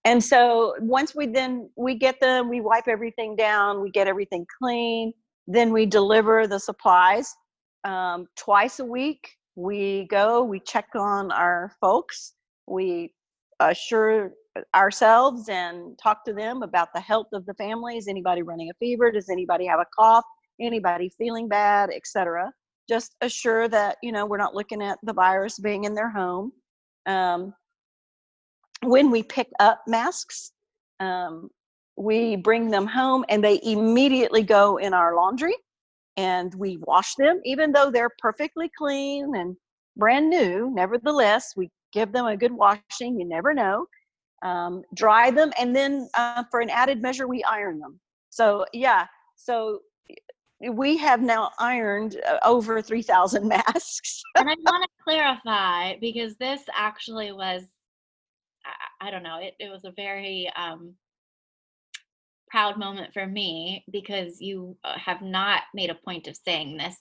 and 0.05 0.23
so 0.23 0.75
once 0.79 1.15
we 1.15 1.27
then 1.27 1.69
we 1.75 1.95
get 1.95 2.19
them 2.19 2.49
we 2.49 2.61
wipe 2.61 2.87
everything 2.87 3.35
down 3.35 3.81
we 3.81 3.89
get 3.91 4.07
everything 4.07 4.45
clean 4.61 5.11
then 5.47 5.71
we 5.71 5.85
deliver 5.85 6.47
the 6.47 6.59
supplies 6.59 7.33
um, 7.83 8.27
twice 8.37 8.79
a 8.79 8.85
week 8.85 9.35
we 9.55 10.07
go 10.09 10.43
we 10.43 10.59
check 10.59 10.87
on 10.95 11.31
our 11.31 11.71
folks 11.81 12.33
we 12.67 13.13
assure 13.59 14.31
ourselves 14.75 15.49
and 15.49 15.97
talk 16.01 16.23
to 16.25 16.33
them 16.33 16.63
about 16.63 16.89
the 16.93 16.99
health 16.99 17.27
of 17.33 17.45
the 17.45 17.53
family. 17.53 17.97
Is 17.97 18.07
anybody 18.07 18.41
running 18.41 18.69
a 18.69 18.73
fever? 18.79 19.11
Does 19.11 19.29
anybody 19.29 19.65
have 19.65 19.79
a 19.79 19.85
cough? 19.97 20.25
Anybody 20.59 21.09
feeling 21.17 21.47
bad? 21.47 21.89
Etc 21.93 22.51
just 22.89 23.15
assure 23.21 23.69
that 23.69 23.97
you 24.01 24.11
know 24.11 24.25
we're 24.25 24.37
not 24.37 24.55
looking 24.55 24.81
at 24.81 24.97
the 25.03 25.13
virus 25.13 25.59
being 25.59 25.83
in 25.85 25.93
their 25.93 26.09
home. 26.09 26.51
Um, 27.05 27.53
when 28.83 29.11
we 29.11 29.23
pick 29.23 29.49
up 29.59 29.81
masks 29.87 30.51
um, 30.99 31.49
we 31.99 32.37
bring 32.37 32.69
them 32.69 32.87
home 32.87 33.25
and 33.29 33.43
they 33.43 33.59
immediately 33.63 34.41
go 34.41 34.77
in 34.77 34.93
our 34.93 35.15
laundry 35.15 35.55
and 36.17 36.53
we 36.55 36.77
wash 36.81 37.15
them 37.15 37.41
even 37.43 37.71
though 37.71 37.91
they're 37.91 38.11
perfectly 38.19 38.71
clean 38.77 39.35
and 39.35 39.55
brand 39.97 40.29
new. 40.29 40.71
Nevertheless 40.73 41.53
we 41.57 41.69
give 41.91 42.11
them 42.11 42.25
a 42.25 42.37
good 42.37 42.53
washing 42.53 43.19
you 43.19 43.25
never 43.25 43.53
know. 43.53 43.85
Um, 44.41 44.83
dry 44.95 45.31
them 45.31 45.51
and 45.59 45.75
then 45.75 46.07
uh, 46.17 46.43
for 46.49 46.61
an 46.61 46.69
added 46.69 47.01
measure 47.01 47.27
we 47.27 47.43
iron 47.43 47.79
them. 47.79 47.99
So 48.29 48.65
yeah 48.73 49.05
so 49.35 49.79
we 50.71 50.97
have 50.97 51.21
now 51.21 51.51
ironed 51.59 52.19
uh, 52.27 52.37
over 52.43 52.81
3000 52.81 53.47
masks. 53.47 54.21
And 54.35 54.49
i 54.49 54.55
want 54.65 54.83
to 54.83 55.03
clarify 55.03 55.97
because 55.99 56.35
this 56.37 56.61
actually 56.73 57.31
was 57.31 57.63
I, 59.01 59.11
don't 59.11 59.23
know 59.23 59.39
it, 59.39 59.55
it 59.59 59.69
was 59.69 59.85
a 59.85 59.91
very 59.91 60.51
um, 60.55 60.95
proud 62.49 62.77
moment 62.77 63.13
for 63.13 63.25
me 63.25 63.83
because 63.91 64.41
you 64.41 64.75
uh, 64.83 64.97
have 64.97 65.21
not 65.21 65.63
made 65.73 65.89
a 65.89 65.95
point 65.95 66.27
of 66.27 66.35
saying 66.35 66.77
this. 66.77 66.95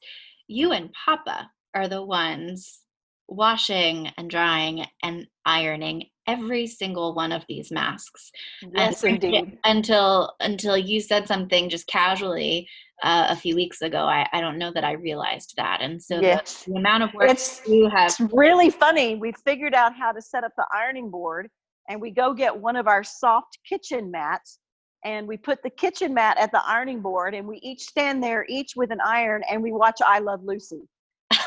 You 0.47 0.73
and 0.73 0.93
papa 0.93 1.51
are 1.75 1.89
the 1.89 2.03
ones 2.03 2.81
washing 3.29 4.09
and 4.17 4.31
drying 4.31 4.85
and 5.03 5.27
ironing 5.45 6.05
every 6.27 6.67
single 6.67 7.15
one 7.15 7.33
of 7.33 7.45
these 7.49 7.71
masks. 7.71 8.31
Yes 8.75 9.05
and, 9.05 9.23
indeed. 9.23 9.59
until 9.65 10.35
until 10.41 10.77
you 10.77 11.01
said 11.01 11.27
something 11.29 11.69
just 11.69 11.87
casually 11.87 12.69
uh, 13.03 13.27
a 13.29 13.37
few 13.37 13.55
weeks 13.55 13.83
ago 13.83 13.99
I, 13.99 14.27
I 14.33 14.41
don't 14.41 14.59
know 14.59 14.73
that 14.73 14.85
i 14.85 14.93
realized 14.93 15.55
that. 15.57 15.81
And 15.83 16.03
so 16.03 16.21
yes. 16.21 16.65
the, 16.65 16.73
the 16.73 16.79
amount 16.79 17.03
of 17.05 17.15
work 17.15 17.31
it's, 17.31 17.61
you 17.67 17.89
have 17.91 18.11
it's 18.11 18.21
really 18.33 18.71
funny 18.71 19.15
we 19.17 19.33
figured 19.45 19.75
out 19.75 19.95
how 19.95 20.13
to 20.13 20.23
set 20.23 20.43
up 20.43 20.53
the 20.57 20.67
ironing 20.73 21.11
board 21.11 21.49
and 21.89 22.01
we 22.01 22.11
go 22.11 22.35
get 22.35 22.57
one 22.57 22.77
of 22.77 22.87
our 22.87 23.03
soft 23.03 23.59
kitchen 23.69 24.11
mats 24.11 24.59
and 25.05 25.27
we 25.27 25.37
put 25.37 25.63
the 25.63 25.71
kitchen 25.71 26.13
mat 26.13 26.37
at 26.39 26.51
the 26.51 26.61
ironing 26.67 27.01
board 27.01 27.35
and 27.35 27.47
we 27.47 27.59
each 27.63 27.83
stand 27.83 28.23
there 28.23 28.45
each 28.49 28.75
with 28.77 28.91
an 28.91 29.01
iron 29.05 29.43
and 29.51 29.63
we 29.63 29.73
watch 29.73 29.99
i 30.05 30.19
love 30.19 30.41
lucy 30.43 30.83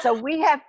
so 0.01 0.13
we 0.21 0.39
have 0.39 0.61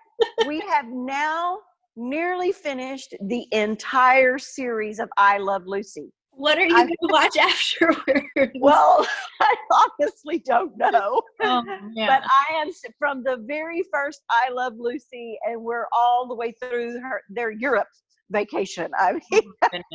we 0.47 0.61
have 0.61 0.87
now 0.89 1.59
nearly 1.97 2.53
finished 2.53 3.15
the 3.23 3.47
entire 3.53 4.39
series 4.39 4.99
of 4.99 5.09
I 5.17 5.39
Love 5.39 5.67
Lucy. 5.67 6.13
What 6.31 6.57
are 6.59 6.65
you 6.65 6.75
going 6.75 6.89
to 6.89 6.97
watch 7.03 7.37
afterwards? 7.41 8.53
Well, 8.59 9.07
I 9.41 9.55
honestly 9.71 10.39
don't 10.39 10.77
know. 10.79 11.23
Oh, 11.43 11.63
yeah. 11.93 12.07
But 12.07 12.23
I 12.25 12.61
am 12.61 12.71
from 12.99 13.23
the 13.23 13.45
very 13.47 13.85
first 13.93 14.23
I 14.31 14.49
Love 14.51 14.75
Lucy, 14.79 15.39
and 15.45 15.63
we're 15.63 15.87
all 15.93 16.27
the 16.27 16.35
way 16.35 16.53
through 16.53 17.01
her 17.01 17.23
their 17.29 17.51
Europe 17.51 17.89
vacation. 18.33 18.91
I 18.99 19.13
mean, 19.13 19.43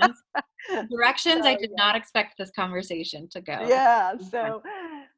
oh, 0.01 0.84
directions 0.89 1.44
so, 1.44 1.50
I 1.50 1.56
did 1.56 1.72
yeah. 1.72 1.86
not 1.86 1.96
expect 1.96 2.36
this 2.38 2.51
conversation 2.56 3.27
to 3.32 3.41
go. 3.41 3.60
Yeah. 3.67 4.13
So, 4.32 4.62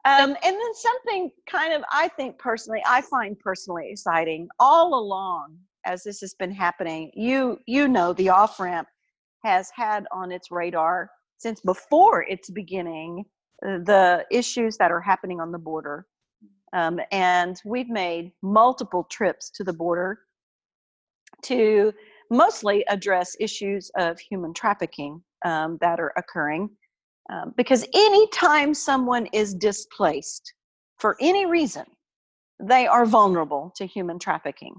um, 0.05 0.29
and 0.29 0.37
then 0.43 0.73
something 0.73 1.31
kind 1.47 1.73
of 1.73 1.83
I 1.91 2.07
think 2.09 2.37
personally, 2.39 2.81
I 2.87 3.01
find 3.01 3.37
personally 3.39 3.89
exciting 3.91 4.47
all 4.59 4.99
along 4.99 5.57
as 5.85 6.03
this 6.03 6.19
has 6.21 6.33
been 6.33 6.51
happening. 6.51 7.11
You 7.13 7.59
you 7.67 7.87
know 7.87 8.13
the 8.13 8.29
off 8.29 8.59
ramp 8.59 8.87
has 9.43 9.69
had 9.75 10.05
on 10.11 10.31
its 10.31 10.51
radar 10.51 11.09
since 11.37 11.61
before 11.61 12.23
its 12.23 12.49
beginning 12.49 13.25
uh, 13.65 13.79
the 13.79 14.25
issues 14.31 14.77
that 14.77 14.91
are 14.91 15.01
happening 15.01 15.39
on 15.39 15.51
the 15.51 15.57
border. 15.57 16.05
Um, 16.73 16.99
and 17.11 17.59
we've 17.65 17.89
made 17.89 18.31
multiple 18.43 19.07
trips 19.09 19.49
to 19.51 19.63
the 19.63 19.73
border 19.73 20.19
to 21.43 21.93
mostly 22.29 22.85
address 22.87 23.35
issues 23.39 23.91
of 23.97 24.19
human 24.19 24.53
trafficking 24.53 25.21
um, 25.45 25.77
that 25.81 25.99
are 25.99 26.13
occurring. 26.17 26.69
Um, 27.31 27.53
because 27.57 27.85
anytime 27.93 28.73
someone 28.73 29.27
is 29.27 29.53
displaced 29.53 30.53
for 30.97 31.15
any 31.19 31.45
reason, 31.45 31.85
they 32.59 32.87
are 32.87 33.05
vulnerable 33.05 33.71
to 33.75 33.85
human 33.85 34.19
trafficking. 34.19 34.75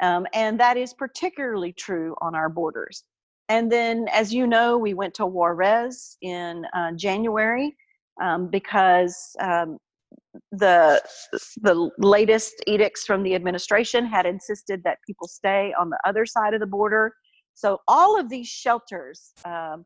Um, 0.00 0.26
and 0.32 0.58
that 0.58 0.76
is 0.76 0.94
particularly 0.94 1.72
true 1.72 2.16
on 2.20 2.34
our 2.34 2.48
borders. 2.48 3.04
And 3.48 3.70
then, 3.70 4.06
as 4.10 4.32
you 4.32 4.46
know, 4.46 4.78
we 4.78 4.94
went 4.94 5.14
to 5.14 5.26
Juarez 5.26 6.16
in 6.22 6.64
uh, 6.74 6.92
January 6.92 7.76
um, 8.20 8.48
because 8.48 9.36
um, 9.40 9.78
the 10.50 11.02
the 11.60 11.90
latest 11.98 12.54
edicts 12.66 13.04
from 13.04 13.22
the 13.22 13.34
administration 13.34 14.06
had 14.06 14.26
insisted 14.26 14.82
that 14.84 14.98
people 15.06 15.28
stay 15.28 15.74
on 15.78 15.90
the 15.90 15.98
other 16.06 16.24
side 16.26 16.54
of 16.54 16.60
the 16.60 16.66
border. 16.66 17.12
So 17.54 17.78
all 17.86 18.18
of 18.18 18.30
these 18.30 18.48
shelters, 18.48 19.32
um, 19.44 19.84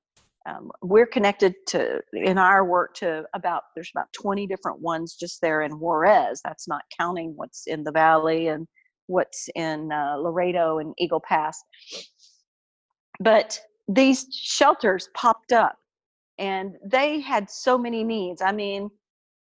um, 0.49 0.71
we're 0.83 1.07
connected 1.07 1.55
to 1.69 2.01
in 2.13 2.39
our 2.39 2.65
work 2.65 2.95
to 2.97 3.25
about 3.35 3.63
there's 3.75 3.91
about 3.95 4.13
20 4.13 4.47
different 4.47 4.81
ones 4.81 5.17
just 5.19 5.41
there 5.41 5.63
in 5.63 5.73
Juarez. 5.73 6.41
That's 6.45 6.69
not 6.69 6.83
counting 6.99 7.33
what's 7.35 7.67
in 7.67 7.83
the 7.83 7.93
valley 7.93 8.49
and 8.49 8.69
what's 9.09 9.49
in 9.55 9.91
uh, 9.91 10.17
Laredo 10.17 10.79
and 10.79 10.95
Eagle 10.99 11.23
Pass. 11.27 11.61
But 13.19 13.61
these 13.89 14.27
shelters 14.31 15.09
popped 15.15 15.53
up 15.53 15.77
and 16.39 16.75
they 16.85 17.21
had 17.21 17.51
so 17.51 17.79
many 17.79 18.05
needs. 18.05 18.43
I 18.43 18.53
mean, 18.53 18.91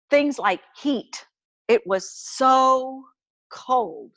things 0.09 0.39
like 0.39 0.61
heat. 0.81 1.25
It 1.67 1.81
was 1.85 2.09
so 2.11 3.03
cold, 3.51 4.11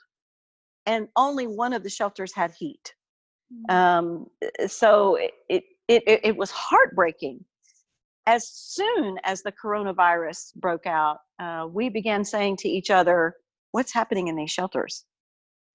and 0.86 1.08
only 1.16 1.46
one 1.46 1.72
of 1.72 1.82
the 1.82 1.90
shelters 1.90 2.34
had 2.34 2.52
heat. 2.58 2.94
Mm. 3.70 3.74
Um, 3.74 4.26
so 4.66 5.16
it, 5.16 5.32
it, 5.48 5.64
it, 5.88 6.20
it 6.24 6.36
was 6.36 6.50
heartbreaking. 6.50 7.44
As 8.26 8.46
soon 8.46 9.18
as 9.24 9.42
the 9.42 9.52
coronavirus 9.52 10.54
broke 10.56 10.86
out, 10.86 11.18
uh, 11.38 11.66
we 11.70 11.88
began 11.88 12.24
saying 12.24 12.58
to 12.58 12.68
each 12.68 12.90
other, 12.90 13.34
What's 13.72 13.92
happening 13.92 14.28
in 14.28 14.36
these 14.36 14.50
shelters? 14.50 15.04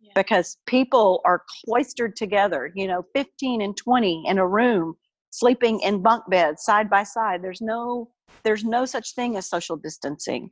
Yeah. 0.01 0.11
Because 0.15 0.57
people 0.65 1.21
are 1.25 1.43
cloistered 1.63 2.15
together, 2.15 2.71
you 2.75 2.87
know, 2.87 3.03
15 3.15 3.61
and 3.61 3.77
20 3.77 4.23
in 4.27 4.37
a 4.39 4.47
room, 4.47 4.95
sleeping 5.33 5.79
in 5.79 6.01
bunk 6.01 6.23
beds 6.29 6.63
side 6.63 6.89
by 6.89 7.03
side. 7.03 7.41
There's 7.41 7.61
no 7.61 8.09
there's 8.43 8.63
no 8.63 8.85
such 8.85 9.15
thing 9.15 9.35
as 9.35 9.49
social 9.49 9.77
distancing. 9.77 10.49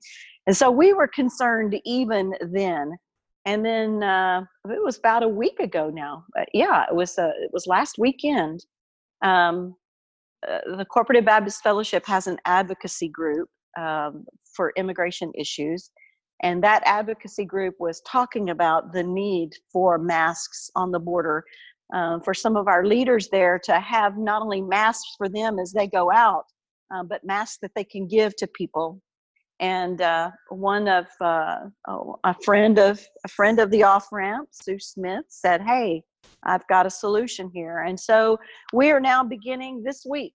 And 0.48 0.58
so 0.58 0.72
we 0.72 0.94
were 0.94 1.08
concerned 1.08 1.80
even 1.86 2.34
then. 2.42 2.94
And 3.46 3.66
then 3.66 4.04
uh, 4.04 4.42
it 4.66 4.84
was 4.84 4.98
about 4.98 5.24
a 5.24 5.28
week 5.28 5.60
ago 5.60 5.90
now. 5.90 6.26
Uh, 6.38 6.46
yeah, 6.54 6.86
it 6.90 6.96
was 6.96 7.18
uh, 7.18 7.32
it 7.42 7.52
was 7.54 7.68
last 7.68 7.98
weekend. 7.98 8.66
Um, 9.22 9.76
uh, 10.48 10.78
the 10.78 10.86
Cooperative 10.86 11.26
Baptist 11.26 11.62
Fellowship 11.62 12.06
has 12.08 12.26
an 12.28 12.38
advocacy 12.46 13.10
group 13.10 13.50
um, 13.80 14.26
for 14.56 14.74
immigration 14.78 15.32
issues, 15.36 15.92
and 16.42 16.64
that 16.64 16.82
advocacy 16.86 17.46
group 17.46 17.76
was 17.80 18.02
talking 18.02 18.50
about 18.50 18.94
the 18.94 19.04
need 19.04 19.52
for 19.72 19.98
masks 19.98 20.70
on 20.76 20.92
the 20.92 21.00
border 21.00 21.44
uh, 21.94 22.20
for 22.20 22.34
some 22.34 22.56
of 22.56 22.68
our 22.68 22.86
leaders 22.86 23.30
there 23.30 23.60
to 23.64 23.80
have 23.80 24.18
not 24.18 24.42
only 24.42 24.62
masks 24.62 25.16
for 25.18 25.30
them 25.30 25.60
as 25.60 25.72
they 25.72 25.88
go 25.88 26.12
out, 26.12 26.46
uh, 26.94 27.04
but 27.04 27.24
masks 27.24 27.58
that 27.62 27.72
they 27.76 27.84
can 27.84 28.08
give 28.08 28.36
to 28.38 28.48
people. 28.48 29.02
And 29.60 30.02
uh, 30.02 30.32
one 30.50 30.88
of 30.88 31.06
uh, 31.22 31.58
oh, 31.88 32.20
a 32.24 32.36
friend 32.44 32.80
of 32.80 33.00
a 33.26 33.28
friend 33.28 33.60
of 33.60 33.70
the 33.70 33.84
off 33.84 34.08
ramp, 34.12 34.50
Sue 34.52 34.80
Smith, 34.80 35.26
said, 35.30 35.62
"Hey, 35.62 36.04
I've 36.44 36.68
got 36.68 36.86
a 36.86 36.90
solution 36.90 37.50
here. 37.54 37.80
And 37.80 38.00
so 38.00 38.38
we 38.74 38.92
are 38.92 39.00
now 39.00 39.24
beginning 39.24 39.84
this 39.84 40.06
week 40.10 40.34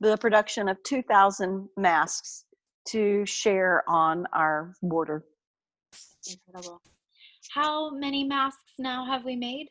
the 0.00 0.16
production 0.16 0.68
of 0.68 0.82
2,000 0.84 1.68
masks 1.76 2.44
to 2.88 3.24
share 3.24 3.82
on 3.88 4.26
our 4.32 4.74
border. 4.82 5.24
Incredible. 6.28 6.80
How 7.52 7.90
many 7.90 8.24
masks 8.24 8.72
now 8.78 9.04
have 9.06 9.24
we 9.24 9.36
made? 9.36 9.68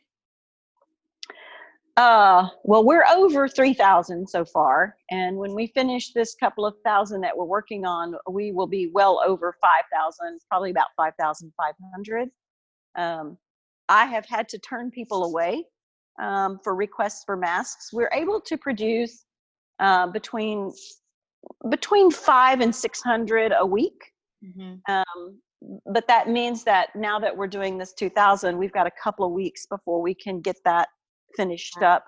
Uh, 1.96 2.48
well, 2.64 2.84
we're 2.84 3.04
over 3.14 3.46
3,000 3.46 4.28
so 4.28 4.44
far. 4.44 4.96
And 5.10 5.36
when 5.36 5.54
we 5.54 5.68
finish 5.68 6.12
this 6.12 6.34
couple 6.34 6.66
of 6.66 6.74
thousand 6.84 7.20
that 7.20 7.36
we're 7.36 7.44
working 7.44 7.84
on, 7.84 8.16
we 8.28 8.50
will 8.50 8.66
be 8.66 8.90
well 8.92 9.22
over 9.24 9.56
5,000, 9.60 10.40
probably 10.50 10.70
about 10.70 10.88
5,500. 10.96 12.30
Um, 12.96 13.38
I 13.88 14.06
have 14.06 14.26
had 14.26 14.48
to 14.48 14.58
turn 14.58 14.90
people 14.90 15.24
away 15.24 15.66
um, 16.20 16.58
for 16.64 16.74
requests 16.74 17.22
for 17.24 17.36
masks. 17.36 17.92
We're 17.92 18.10
able 18.12 18.40
to 18.40 18.56
produce 18.56 19.24
uh, 19.78 20.08
between 20.08 20.72
between 21.68 22.10
five 22.10 22.60
and 22.60 22.74
600 22.74 23.52
a 23.58 23.66
week. 23.66 24.12
Mm-hmm. 24.42 24.92
Um, 24.92 25.38
but 25.86 26.06
that 26.08 26.28
means 26.28 26.64
that 26.64 26.88
now 26.96 27.18
that 27.18 27.36
we're 27.36 27.46
doing 27.46 27.76
this 27.76 27.92
2000, 27.92 28.56
we've 28.56 28.72
got 28.72 28.86
a 28.86 28.90
couple 29.02 29.26
of 29.26 29.32
weeks 29.32 29.66
before 29.66 30.00
we 30.00 30.14
can 30.14 30.40
get 30.40 30.56
that 30.64 30.88
finished 31.36 31.82
up. 31.82 32.04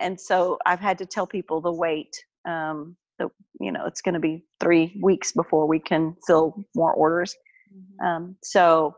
And 0.00 0.20
so 0.20 0.58
I've 0.66 0.80
had 0.80 0.98
to 0.98 1.06
tell 1.06 1.26
people 1.26 1.60
the 1.60 1.72
wait. 1.72 2.14
Um, 2.46 2.96
that 3.18 3.28
you 3.60 3.72
know 3.72 3.86
it's 3.86 4.02
going 4.02 4.14
to 4.14 4.20
be 4.20 4.44
three 4.60 4.98
weeks 5.00 5.32
before 5.32 5.66
we 5.66 5.78
can 5.78 6.14
fill 6.26 6.64
more 6.74 6.92
orders. 6.92 7.34
Mm-hmm. 7.74 8.06
Um, 8.06 8.36
so 8.42 8.94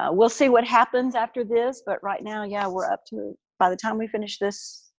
uh, 0.00 0.08
we'll 0.10 0.28
see 0.28 0.48
what 0.48 0.64
happens 0.64 1.14
after 1.14 1.44
this. 1.44 1.82
But 1.84 2.02
right 2.02 2.22
now, 2.22 2.44
yeah, 2.44 2.66
we're 2.66 2.90
up 2.90 3.04
to. 3.10 3.36
By 3.58 3.70
the 3.70 3.76
time 3.76 3.98
we 3.98 4.06
finish 4.06 4.38
this 4.38 4.90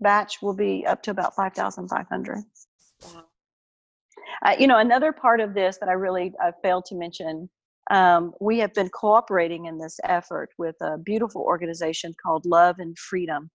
batch, 0.00 0.42
we'll 0.42 0.54
be 0.54 0.84
up 0.86 1.02
to 1.04 1.10
about 1.10 1.34
five 1.34 1.54
thousand 1.54 1.88
five 1.88 2.06
hundred. 2.08 2.38
Wow. 3.02 3.24
Uh, 4.46 4.56
you 4.58 4.66
know, 4.66 4.78
another 4.78 5.12
part 5.12 5.40
of 5.40 5.54
this 5.54 5.78
that 5.78 5.88
I 5.88 5.92
really 5.92 6.32
failed 6.62 6.84
to 6.86 6.94
mention 6.94 7.48
um, 7.90 8.32
we 8.40 8.58
have 8.58 8.72
been 8.74 8.88
cooperating 8.88 9.66
in 9.66 9.78
this 9.78 9.98
effort 10.04 10.50
with 10.58 10.76
a 10.80 10.98
beautiful 10.98 11.42
organization 11.42 12.14
called 12.22 12.46
Love 12.46 12.76
and 12.78 12.96
Freedom. 12.98 13.50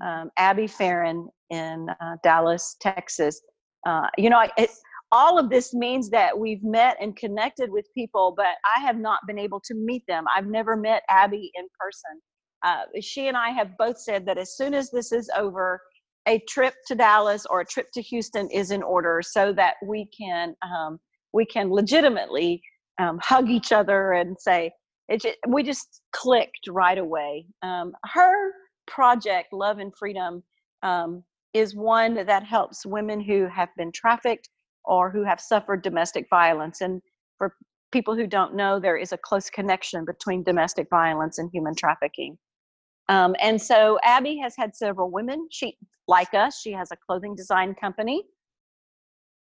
Mm. 0.00 0.22
Um, 0.22 0.30
Abby 0.38 0.66
Farron 0.66 1.28
in 1.50 1.88
uh, 2.00 2.16
Dallas, 2.22 2.76
Texas. 2.80 3.40
Uh, 3.86 4.08
you 4.16 4.30
know, 4.30 4.46
it, 4.56 4.70
all 5.10 5.38
of 5.38 5.50
this 5.50 5.74
means 5.74 6.08
that 6.10 6.36
we've 6.36 6.62
met 6.62 6.96
and 7.00 7.14
connected 7.16 7.70
with 7.70 7.86
people, 7.94 8.32
but 8.36 8.54
I 8.76 8.80
have 8.80 8.96
not 8.96 9.20
been 9.26 9.38
able 9.38 9.60
to 9.66 9.74
meet 9.74 10.04
them. 10.08 10.24
I've 10.34 10.46
never 10.46 10.76
met 10.76 11.02
Abby 11.10 11.50
in 11.54 11.66
person. 11.78 12.20
Uh, 12.64 12.84
she 13.00 13.28
and 13.28 13.36
I 13.36 13.50
have 13.50 13.76
both 13.76 13.98
said 13.98 14.24
that 14.26 14.38
as 14.38 14.56
soon 14.56 14.72
as 14.72 14.90
this 14.90 15.12
is 15.12 15.28
over, 15.36 15.80
a 16.26 16.38
trip 16.48 16.74
to 16.86 16.94
Dallas 16.94 17.44
or 17.50 17.60
a 17.60 17.66
trip 17.66 17.88
to 17.94 18.02
Houston 18.02 18.48
is 18.50 18.70
in 18.70 18.82
order 18.82 19.20
so 19.22 19.52
that 19.54 19.74
we 19.84 20.08
can 20.16 20.54
um, 20.62 20.98
we 21.32 21.44
can 21.44 21.70
legitimately 21.70 22.62
um, 22.98 23.18
hug 23.22 23.50
each 23.50 23.72
other 23.72 24.12
and 24.12 24.36
say 24.38 24.70
it 25.08 25.22
just, 25.22 25.36
we 25.48 25.62
just 25.62 26.02
clicked 26.12 26.68
right 26.68 26.98
away 26.98 27.46
um, 27.62 27.92
her 28.04 28.52
project 28.92 29.52
love 29.52 29.78
and 29.78 29.92
freedom 29.96 30.42
um, 30.82 31.22
is 31.54 31.74
one 31.74 32.14
that 32.26 32.44
helps 32.44 32.84
women 32.86 33.20
who 33.20 33.46
have 33.46 33.68
been 33.76 33.92
trafficked 33.92 34.48
or 34.84 35.10
who 35.10 35.24
have 35.24 35.40
suffered 35.40 35.82
domestic 35.82 36.26
violence. 36.28 36.80
And 36.80 37.00
for 37.38 37.54
people 37.92 38.14
who 38.14 38.26
don't 38.26 38.54
know 38.54 38.80
there 38.80 38.96
is 38.96 39.12
a 39.12 39.18
close 39.18 39.50
connection 39.50 40.04
between 40.04 40.42
domestic 40.42 40.88
violence 40.90 41.38
and 41.38 41.50
human 41.52 41.74
trafficking. 41.74 42.38
Um, 43.08 43.34
and 43.40 43.60
so 43.60 43.98
abby 44.02 44.38
has 44.38 44.54
had 44.56 44.74
several 44.74 45.10
women. 45.10 45.48
She 45.50 45.76
like 46.08 46.34
us 46.34 46.60
she 46.60 46.72
has 46.72 46.90
a 46.90 46.96
clothing 47.06 47.34
design 47.34 47.74
company 47.74 48.24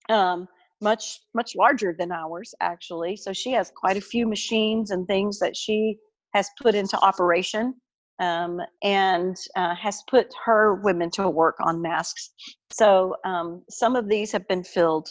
um, 0.09 0.49
much 0.81 1.21
much 1.35 1.55
larger 1.57 1.95
than 1.99 2.13
ours 2.13 2.55
actually. 2.61 3.17
So 3.17 3.33
she 3.33 3.53
has 3.53 3.73
quite 3.75 3.97
a 3.97 4.01
few 4.01 4.27
machines 4.27 4.91
and 4.91 5.07
things 5.07 5.39
that 5.39 5.57
she 5.57 5.99
has 6.35 6.49
put 6.61 6.75
into 6.75 6.99
operation 6.99 7.75
um, 8.19 8.61
and 8.83 9.37
uh, 9.57 9.75
has 9.75 10.03
put 10.09 10.33
her 10.45 10.75
women 10.77 11.11
to 11.11 11.29
work 11.29 11.57
on 11.61 11.81
masks 11.81 12.31
so 12.71 13.17
um, 13.25 13.63
some 13.71 13.97
of 13.97 14.09
these 14.09 14.33
have 14.33 14.47
been 14.49 14.65
filled 14.65 15.09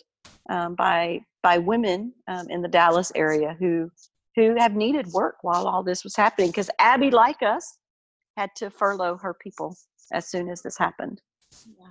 um, 0.50 0.76
by 0.76 1.20
by 1.44 1.58
women 1.58 2.14
um, 2.28 2.48
in 2.50 2.62
the 2.62 2.68
dallas 2.68 3.12
area 3.16 3.56
who 3.60 3.90
who 4.36 4.56
have 4.58 4.76
needed 4.76 5.08
work 5.08 5.38
while 5.42 5.68
all 5.68 5.84
this 5.84 6.04
was 6.04 6.16
happening 6.16 6.50
because 6.50 6.70
abby 6.80 7.10
like 7.12 7.42
us 7.42 7.78
had 8.38 8.50
to 8.56 8.70
furlough 8.70 9.18
her 9.18 9.34
people 9.34 9.76
as 10.14 10.28
soon 10.28 10.50
as 10.50 10.62
this 10.62 10.78
happened 10.78 11.22
yeah. 11.80 11.88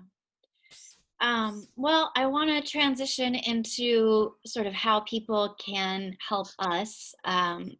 Um, 1.20 1.66
well, 1.76 2.12
I 2.16 2.26
want 2.26 2.50
to 2.50 2.70
transition 2.70 3.34
into 3.34 4.34
sort 4.44 4.66
of 4.66 4.74
how 4.74 5.00
people 5.00 5.56
can 5.64 6.14
help 6.28 6.48
us. 6.58 7.14
Um, 7.24 7.70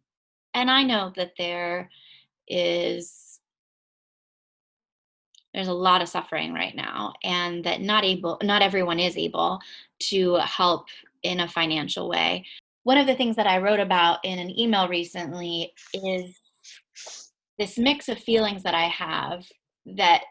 and 0.55 0.71
I 0.71 0.81
know 0.83 1.11
that 1.15 1.33
there 1.37 1.89
is 2.47 3.24
there's 5.55 5.69
a 5.69 5.73
lot 5.73 6.01
of 6.01 6.09
suffering 6.09 6.53
right 6.53 6.75
now 6.75 7.13
and 7.23 7.63
that 7.63 7.79
not 7.79 8.03
able 8.03 8.37
not 8.43 8.61
everyone 8.61 8.99
is 8.99 9.15
able 9.15 9.59
to 9.99 10.35
help 10.35 10.87
in 11.23 11.39
a 11.39 11.47
financial 11.47 12.09
way. 12.09 12.45
One 12.83 12.97
of 12.97 13.07
the 13.07 13.15
things 13.15 13.37
that 13.37 13.47
i 13.47 13.57
wrote 13.57 13.79
about 13.79 14.19
in 14.23 14.37
an 14.37 14.59
email 14.59 14.87
recently 14.87 15.73
is 15.93 16.35
this 17.57 17.77
mix 17.77 18.09
of 18.09 18.19
feelings 18.19 18.63
that 18.63 18.75
i 18.75 18.87
have 18.87 19.45
that 19.85 20.23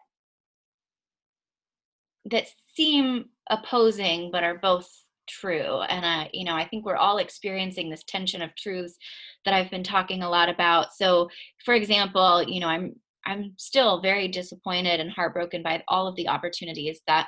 that 2.31 2.47
seem 2.77 3.25
opposing 3.49 4.31
but 4.31 4.45
are 4.45 4.59
both 4.59 4.89
true 5.27 5.81
and 5.89 6.05
i 6.05 6.29
you 6.35 6.45
know 6.45 6.55
i 6.55 6.67
think 6.67 6.85
we're 6.85 6.97
all 6.97 7.17
experiencing 7.17 7.89
this 7.89 8.05
tension 8.05 8.43
of 8.43 8.55
truths 8.57 8.99
that 9.45 9.55
i've 9.55 9.71
been 9.71 9.83
talking 9.83 10.23
a 10.23 10.29
lot 10.29 10.51
about. 10.51 10.93
So 10.95 11.31
for 11.65 11.73
example 11.73 12.43
you 12.43 12.61
know 12.61 12.69
i'm 12.69 12.95
i'm 13.27 13.53
still 13.57 14.01
very 14.01 14.29
disappointed 14.29 15.01
and 15.01 15.11
heartbroken 15.11 15.63
by 15.63 15.83
all 15.89 16.07
of 16.07 16.17
the 16.17 16.29
opportunities 16.29 17.01
that 17.07 17.27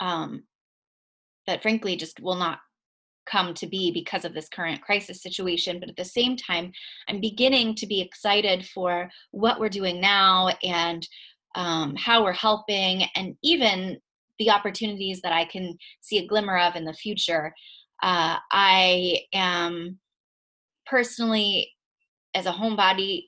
um 0.00 0.42
that 1.46 1.62
frankly 1.62 1.96
just 1.96 2.20
will 2.20 2.36
not 2.36 2.58
come 3.26 3.52
to 3.52 3.66
be 3.66 3.92
because 3.92 4.24
of 4.24 4.32
this 4.32 4.48
current 4.48 4.80
crisis 4.80 5.22
situation 5.22 5.78
but 5.80 5.88
at 5.88 5.96
the 5.96 6.04
same 6.04 6.36
time 6.36 6.72
i'm 7.08 7.20
beginning 7.20 7.74
to 7.74 7.86
be 7.86 8.00
excited 8.00 8.64
for 8.66 9.08
what 9.32 9.60
we're 9.60 9.68
doing 9.68 10.00
now 10.00 10.48
and 10.62 11.06
um, 11.54 11.96
how 11.96 12.22
we're 12.22 12.32
helping, 12.32 13.02
and 13.14 13.36
even 13.42 13.98
the 14.38 14.50
opportunities 14.50 15.20
that 15.22 15.32
I 15.32 15.44
can 15.44 15.76
see 16.00 16.18
a 16.18 16.26
glimmer 16.26 16.56
of 16.56 16.76
in 16.76 16.84
the 16.84 16.92
future. 16.92 17.52
Uh, 18.02 18.36
I 18.52 19.22
am 19.32 19.98
personally, 20.86 21.72
as 22.34 22.46
a 22.46 22.52
homebody, 22.52 23.24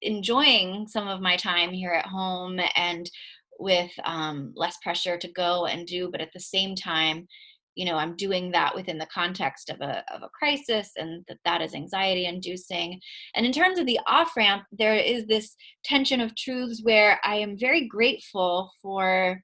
enjoying 0.00 0.86
some 0.88 1.08
of 1.08 1.20
my 1.20 1.36
time 1.36 1.70
here 1.70 1.92
at 1.92 2.06
home 2.06 2.60
and 2.76 3.10
with 3.58 3.90
um, 4.04 4.52
less 4.56 4.76
pressure 4.82 5.16
to 5.18 5.28
go 5.32 5.66
and 5.66 5.86
do, 5.86 6.10
but 6.10 6.20
at 6.20 6.32
the 6.32 6.40
same 6.40 6.74
time, 6.74 7.26
you 7.74 7.84
know 7.84 7.96
i'm 7.96 8.14
doing 8.16 8.50
that 8.50 8.74
within 8.74 8.98
the 8.98 9.06
context 9.06 9.70
of 9.70 9.80
a, 9.80 10.04
of 10.14 10.22
a 10.22 10.28
crisis 10.28 10.90
and 10.96 11.24
that 11.28 11.38
that 11.44 11.62
is 11.62 11.74
anxiety 11.74 12.26
inducing. 12.26 13.00
And 13.34 13.46
in 13.46 13.52
terms 13.52 13.78
of 13.78 13.86
the 13.86 14.00
off 14.06 14.36
ramp 14.36 14.64
there 14.72 14.94
is 14.94 15.26
this 15.26 15.56
tension 15.84 16.20
of 16.20 16.36
truths 16.36 16.80
where 16.82 17.20
i 17.24 17.36
am 17.36 17.58
very 17.58 17.86
grateful 17.88 18.70
for 18.82 19.42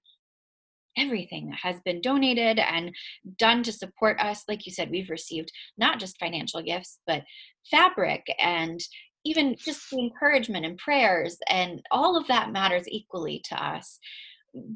everything 0.97 1.49
that 1.49 1.59
has 1.63 1.77
been 1.85 2.01
donated 2.01 2.59
and 2.59 2.91
done 3.39 3.63
to 3.63 3.73
support 3.73 4.19
us. 4.19 4.43
Like 4.49 4.67
you 4.67 4.73
said 4.73 4.91
we've 4.91 5.11
received 5.11 5.53
not 5.77 6.01
just 6.01 6.19
financial 6.19 6.61
gifts 6.61 6.99
but 7.07 7.23
fabric 7.71 8.27
and 8.41 8.81
even 9.29 9.55
just 9.57 9.91
the 9.91 9.99
encouragement 9.99 10.65
and 10.65 10.79
prayers 10.79 11.37
and 11.51 11.83
all 11.91 12.17
of 12.17 12.27
that 12.27 12.51
matters 12.51 12.89
equally 12.89 13.43
to 13.45 13.63
us 13.63 13.99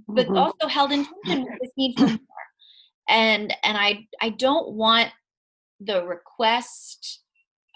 but 0.08 0.26
mm-hmm. 0.26 0.36
also 0.36 0.68
held 0.68 0.92
in 0.92 1.06
tension 1.24 1.44
with 1.44 1.58
this 1.60 1.70
need 1.76 1.98
for 1.98 2.06
more 2.06 2.18
and 3.08 3.54
and 3.64 3.78
i 3.78 4.06
i 4.20 4.28
don't 4.28 4.72
want 4.72 5.10
the 5.80 6.04
request 6.04 7.22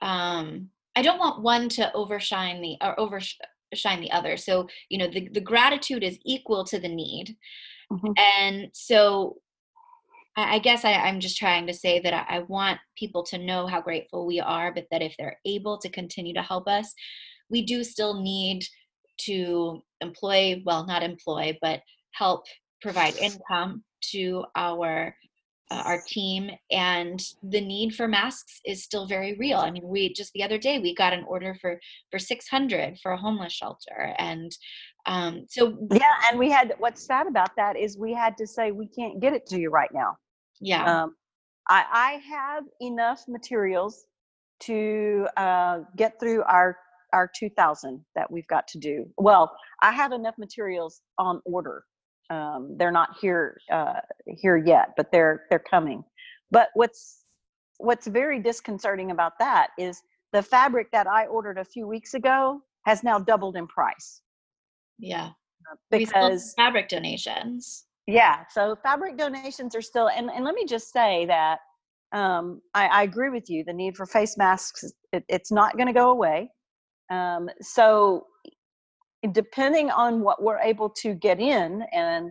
um 0.03 0.69
i 0.95 1.03
don't 1.03 1.19
want 1.19 1.43
one 1.43 1.69
to 1.69 1.93
overshine 1.95 2.61
the 2.61 2.77
or 2.83 2.99
overshine 3.01 4.01
the 4.01 4.13
other 4.13 4.37
so 4.37 4.69
you 4.91 4.99
know 4.99 5.09
the, 5.09 5.29
the 5.33 5.41
gratitude 5.41 6.05
is 6.05 6.19
equal 6.25 6.65
to 6.65 6.79
the 6.79 6.89
need 6.89 7.37
mm-hmm. 7.91 8.13
and 8.41 8.69
so 8.73 9.37
I, 10.37 10.59
guess 10.59 10.85
I, 10.85 10.91
am 10.91 11.21
just 11.21 11.39
trying 11.39 11.67
to 11.67 11.75
say 11.75 11.99
that 12.01 12.13
I, 12.13 12.37
I 12.37 12.39
want 12.41 12.79
people 12.97 13.23
to 13.25 13.39
know 13.39 13.67
how 13.67 13.81
grateful 13.81 14.27
we 14.27 14.39
are, 14.39 14.73
but 14.73 14.87
that 14.91 15.03
if 15.03 15.15
they're 15.19 15.39
able 15.47 15.79
to 15.79 15.89
continue 15.89 16.35
to 16.35 16.43
help 16.43 16.69
us, 16.69 16.93
we 17.49 17.65
do 17.65 17.83
still 17.83 18.21
need 18.21 18.63
to 19.21 19.83
employ, 20.03 20.63
well, 20.67 20.85
not 20.87 21.03
employ, 21.03 21.57
but 21.63 21.81
help 22.13 22.45
provide 22.83 23.17
income 23.17 23.83
to 24.13 24.45
our 24.55 25.15
uh, 25.69 25.83
our 25.85 26.01
team 26.07 26.49
and 26.71 27.21
the 27.43 27.61
need 27.61 27.93
for 27.93 28.07
masks 28.07 28.61
is 28.65 28.85
still 28.85 29.05
very 29.05 29.35
real. 29.35 29.59
I 29.59 29.73
mean 29.73 29.83
we 29.85 30.13
just 30.13 30.33
the 30.33 30.45
other 30.45 30.59
day 30.59 30.79
we 30.79 30.95
got 30.95 31.13
an 31.13 31.25
order 31.25 31.57
for 31.61 31.81
for 32.11 32.21
600 32.21 32.99
for 33.03 33.13
a 33.13 33.17
homeless 33.17 33.53
shelter 33.53 34.15
and 34.19 34.53
um 35.07 35.45
so 35.49 35.77
yeah 35.93 36.15
and 36.31 36.39
we 36.39 36.51
had 36.51 36.75
what's 36.79 37.05
sad 37.05 37.27
about 37.27 37.51
that 37.57 37.77
is 37.77 37.99
we 37.99 38.13
had 38.13 38.37
to 38.37 38.47
say 38.47 38.71
we 38.71 38.87
can't 38.87 39.19
get 39.21 39.33
it 39.33 39.45
to 39.47 39.59
you 39.59 39.71
right 39.71 39.91
now 39.93 40.17
yeah 40.61 41.03
um 41.03 41.17
i 41.69 41.85
i 41.93 42.13
have 42.29 42.65
enough 42.81 43.25
materials 43.29 44.07
to 44.61 45.27
uh 45.37 45.81
get 45.97 46.19
through 46.19 46.43
our 46.45 46.77
our 47.13 47.31
2000 47.39 48.05
that 48.15 48.31
we've 48.31 48.47
got 48.49 48.67
to 48.69 48.79
do 48.79 49.07
well 49.17 49.57
i 49.83 49.93
have 49.93 50.13
enough 50.13 50.37
materials 50.39 51.03
on 51.19 51.41
order 51.45 51.85
um, 52.31 52.77
they're 52.77 52.93
not 52.93 53.17
here 53.21 53.59
uh, 53.71 54.01
here 54.27 54.57
yet, 54.57 54.91
but 54.97 55.13
they're 55.13 55.45
they're 55.51 55.59
coming. 55.71 56.05
But 56.51 56.71
what's 56.75 57.25
what's 57.79 58.07
very 58.07 58.41
disconcerting 58.41 59.11
about 59.11 59.39
that 59.39 59.69
is 59.79 60.03
the 60.33 60.43
fabric 60.43 60.91
that 60.93 61.07
I 61.07 61.27
ordered 61.27 61.59
a 61.59 61.65
few 61.65 61.87
weeks 61.87 62.15
ago 62.15 62.61
has 62.85 63.05
now 63.05 63.19
doubled 63.19 63.57
in 63.57 63.67
price. 63.67 64.23
Yeah, 64.99 65.31
because 65.91 66.55
fabric 66.57 66.89
donations. 66.89 67.86
Yeah, 68.07 68.45
so 68.51 68.77
fabric 68.83 69.17
donations 69.17 69.75
are 69.75 69.83
still, 69.83 70.09
and 70.09 70.31
and 70.31 70.45
let 70.45 70.55
me 70.55 70.65
just 70.65 70.93
say 70.93 71.27
that 71.27 71.59
um, 72.13 72.61
I, 72.75 72.87
I 72.87 73.03
agree 73.03 73.31
with 73.31 73.51
you. 73.51 73.65
The 73.65 73.73
need 73.73 73.97
for 73.97 74.07
face 74.07 74.37
masks, 74.37 74.85
it, 75.13 75.25
it's 75.29 75.51
not 75.51 75.77
going 75.77 75.89
to 75.89 75.93
go 75.93 76.11
away. 76.11 76.51
Um, 77.11 77.49
so 77.61 78.27
depending 79.33 79.91
on 79.91 80.21
what 80.21 80.43
we're 80.43 80.59
able 80.61 80.91
to 80.91 81.15
get 81.15 81.41
in 81.41 81.83
and 81.93 82.31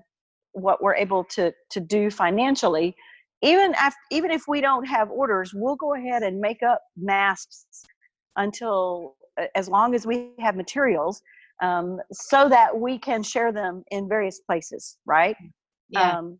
what 0.53 0.81
we're 0.81 0.95
able 0.95 1.23
to 1.23 1.51
to 1.69 1.79
do 1.79 2.09
financially 2.09 2.95
even 3.41 3.75
even 4.11 4.31
if 4.31 4.43
we 4.47 4.61
don't 4.61 4.85
have 4.85 5.09
orders 5.11 5.51
we'll 5.53 5.75
go 5.75 5.95
ahead 5.95 6.23
and 6.23 6.39
make 6.39 6.63
up 6.63 6.81
masks 6.95 7.65
until 8.37 9.15
as 9.55 9.67
long 9.67 9.93
as 9.93 10.05
we 10.05 10.31
have 10.39 10.55
materials 10.55 11.21
um, 11.61 11.99
so 12.11 12.47
that 12.47 12.77
we 12.77 12.97
can 12.97 13.21
share 13.21 13.51
them 13.51 13.83
in 13.91 14.07
various 14.07 14.39
places 14.39 14.97
right 15.05 15.35
yeah. 15.89 16.17
Um, 16.17 16.39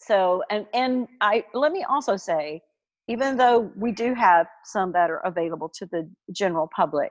so 0.00 0.44
and 0.50 0.64
and 0.74 1.08
i 1.20 1.44
let 1.54 1.72
me 1.72 1.84
also 1.88 2.16
say 2.16 2.60
even 3.08 3.36
though 3.36 3.72
we 3.74 3.90
do 3.90 4.14
have 4.14 4.46
some 4.64 4.92
that 4.92 5.10
are 5.10 5.18
available 5.26 5.68
to 5.68 5.86
the 5.86 6.08
general 6.30 6.70
public 6.74 7.10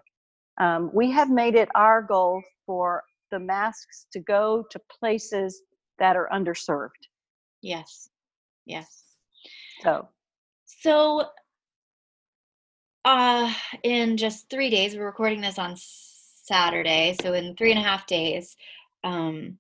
um, 0.58 0.90
we 0.94 1.12
have 1.12 1.30
made 1.30 1.56
it 1.56 1.70
our 1.76 2.02
goal 2.02 2.42
for 2.66 3.04
the 3.32 3.40
masks 3.40 4.08
to 4.14 4.20
go 4.20 4.66
to 4.72 4.80
places 5.00 5.62
that 6.00 6.16
are 6.16 6.30
underserved. 6.32 6.90
Yes. 7.62 8.10
Yes. 8.66 9.04
So, 9.82 10.08
so 10.66 11.26
uh, 13.06 13.54
in 13.84 14.18
just 14.18 14.50
three 14.50 14.70
days, 14.70 14.96
we're 14.96 15.06
recording 15.06 15.42
this 15.42 15.60
on 15.60 15.76
Saturday. 15.78 17.16
So 17.22 17.34
in 17.34 17.56
three 17.56 17.72
and 17.72 17.80
a 17.80 17.84
half 17.84 18.08
days, 18.08 18.56
um, 19.04 19.58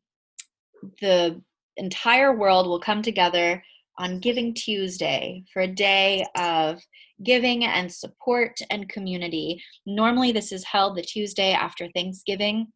the 1.01 1.41
entire 1.77 2.35
world 2.35 2.67
will 2.67 2.79
come 2.79 3.01
together 3.01 3.63
on 3.99 4.19
Giving 4.19 4.53
Tuesday 4.53 5.43
for 5.51 5.61
a 5.61 5.67
day 5.67 6.25
of 6.35 6.81
giving 7.23 7.65
and 7.65 7.91
support 7.91 8.59
and 8.69 8.87
community. 8.89 9.61
Normally, 9.85 10.31
this 10.31 10.51
is 10.51 10.63
held 10.63 10.95
the 10.95 11.01
Tuesday 11.01 11.51
after 11.53 11.87
Thanksgiving, 11.95 12.67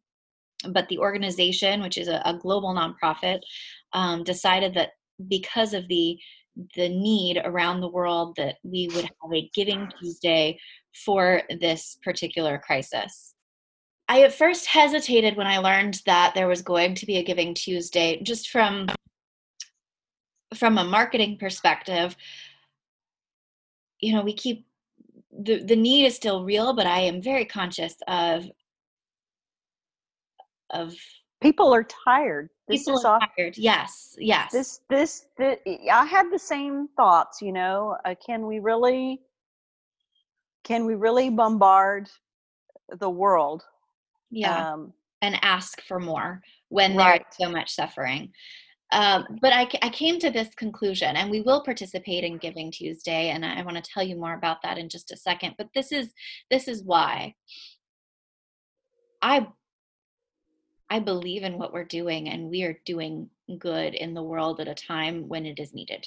but 0.70 0.88
the 0.88 0.98
organization, 0.98 1.80
which 1.80 1.96
is 1.96 2.08
a, 2.08 2.20
a 2.24 2.38
global 2.40 2.74
nonprofit, 2.74 3.40
um, 3.92 4.24
decided 4.24 4.74
that 4.74 4.90
because 5.28 5.74
of 5.74 5.86
the 5.88 6.18
the 6.76 6.88
need 6.88 7.40
around 7.46 7.80
the 7.80 7.88
world 7.88 8.36
that 8.36 8.56
we 8.62 8.86
would 8.94 9.04
have 9.04 9.32
a 9.32 9.50
Giving 9.54 9.90
Tuesday 9.98 10.58
for 11.04 11.42
this 11.60 11.96
particular 12.02 12.58
crisis. 12.58 13.34
I 14.12 14.20
at 14.24 14.34
first 14.34 14.66
hesitated 14.66 15.38
when 15.38 15.46
I 15.46 15.56
learned 15.56 16.02
that 16.04 16.34
there 16.34 16.46
was 16.46 16.60
going 16.60 16.94
to 16.96 17.06
be 17.06 17.16
a 17.16 17.24
Giving 17.24 17.54
Tuesday, 17.54 18.20
just 18.22 18.50
from 18.50 18.90
from 20.54 20.76
a 20.76 20.84
marketing 20.84 21.38
perspective, 21.38 22.14
you 24.00 24.12
know, 24.12 24.20
we 24.20 24.34
keep 24.34 24.66
the 25.32 25.64
the 25.64 25.74
need 25.74 26.04
is 26.04 26.14
still 26.14 26.44
real, 26.44 26.74
but 26.74 26.86
I 26.86 27.00
am 27.00 27.22
very 27.22 27.46
conscious 27.46 27.94
of 28.06 28.50
of 30.68 30.94
people 31.40 31.72
are 31.72 31.86
tired. 32.04 32.50
This 32.68 32.80
people 32.80 32.98
is 32.98 33.06
are 33.06 33.14
off, 33.14 33.30
tired. 33.38 33.56
Yes, 33.56 34.14
yes. 34.18 34.52
This, 34.52 34.80
this, 34.90 35.26
this, 35.38 35.56
I 35.90 36.04
had 36.04 36.30
the 36.30 36.38
same 36.38 36.86
thoughts. 36.98 37.40
You 37.40 37.52
know, 37.52 37.96
uh, 38.04 38.14
can 38.26 38.46
we 38.46 38.58
really, 38.58 39.22
can 40.64 40.84
we 40.84 40.96
really 40.96 41.30
bombard 41.30 42.10
the 42.98 43.08
world? 43.08 43.64
Yeah, 44.32 44.72
um, 44.72 44.92
and 45.20 45.38
ask 45.42 45.80
for 45.82 46.00
more 46.00 46.42
when 46.68 46.96
right. 46.96 47.22
there's 47.22 47.48
so 47.48 47.52
much 47.52 47.70
suffering. 47.70 48.32
Um, 48.92 49.38
but 49.40 49.52
I, 49.54 49.68
I, 49.80 49.88
came 49.88 50.18
to 50.18 50.30
this 50.30 50.54
conclusion, 50.54 51.16
and 51.16 51.30
we 51.30 51.40
will 51.40 51.62
participate 51.62 52.24
in 52.24 52.36
Giving 52.36 52.70
Tuesday, 52.70 53.30
and 53.30 53.44
I, 53.44 53.60
I 53.60 53.62
want 53.62 53.82
to 53.82 53.90
tell 53.90 54.02
you 54.02 54.16
more 54.16 54.34
about 54.34 54.60
that 54.62 54.76
in 54.76 54.90
just 54.90 55.10
a 55.12 55.16
second. 55.16 55.54
But 55.56 55.68
this 55.74 55.92
is 55.92 56.12
this 56.50 56.68
is 56.68 56.82
why 56.82 57.34
I 59.22 59.46
I 60.90 60.98
believe 60.98 61.42
in 61.42 61.56
what 61.56 61.72
we're 61.72 61.84
doing, 61.84 62.28
and 62.28 62.50
we 62.50 62.64
are 62.64 62.78
doing 62.84 63.30
good 63.58 63.94
in 63.94 64.12
the 64.12 64.22
world 64.22 64.60
at 64.60 64.68
a 64.68 64.74
time 64.74 65.26
when 65.26 65.46
it 65.46 65.58
is 65.58 65.72
needed. 65.72 66.06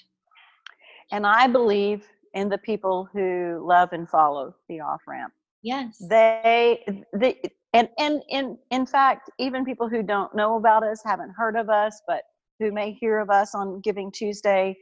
And 1.11 1.25
I 1.25 1.47
believe 1.47 2.05
in 2.35 2.49
the 2.49 2.59
people 2.59 3.09
who 3.11 3.65
love 3.65 3.89
and 3.93 4.07
follow 4.07 4.53
the 4.69 4.81
off 4.81 5.01
ramp. 5.07 5.33
Yes, 5.63 5.97
they 6.07 6.85
they 7.13 7.41
and 7.75 7.89
and 7.99 8.23
in 8.29 8.57
in 8.71 8.85
fact, 8.85 9.29
even 9.37 9.65
people 9.65 9.89
who 9.89 10.01
don't 10.01 10.33
know 10.33 10.55
about 10.55 10.83
us, 10.83 11.01
haven't 11.05 11.31
heard 11.37 11.55
of 11.57 11.69
us, 11.69 12.01
but 12.07 12.21
who 12.59 12.71
may 12.71 12.93
hear 12.93 13.19
of 13.19 13.29
us 13.29 13.53
on 13.53 13.81
Giving 13.81 14.11
Tuesday. 14.11 14.75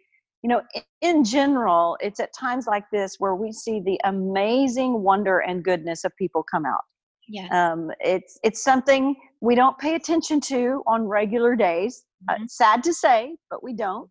You 0.43 0.49
know, 0.49 0.61
in 1.01 1.23
general, 1.23 1.97
it's 2.01 2.19
at 2.19 2.33
times 2.33 2.67
like 2.67 2.83
this 2.91 3.15
where 3.17 3.35
we 3.35 3.51
see 3.51 3.79
the 3.79 3.99
amazing 4.03 5.01
wonder 5.01 5.39
and 5.39 5.63
goodness 5.63 6.03
of 6.03 6.15
people 6.17 6.43
come 6.43 6.65
out. 6.65 6.81
Yeah. 7.27 7.47
Um, 7.51 7.89
it's 7.99 8.37
it's 8.43 8.63
something 8.63 9.15
we 9.41 9.55
don't 9.55 9.77
pay 9.79 9.95
attention 9.95 10.39
to 10.41 10.83
on 10.85 11.07
regular 11.07 11.55
days. 11.55 12.03
Uh, 12.29 12.33
mm-hmm. 12.33 12.43
Uh, 12.43 12.47
sad 12.47 12.83
to 12.83 12.93
say, 12.93 13.35
but 13.49 13.63
we 13.63 13.73
don't. 13.73 14.09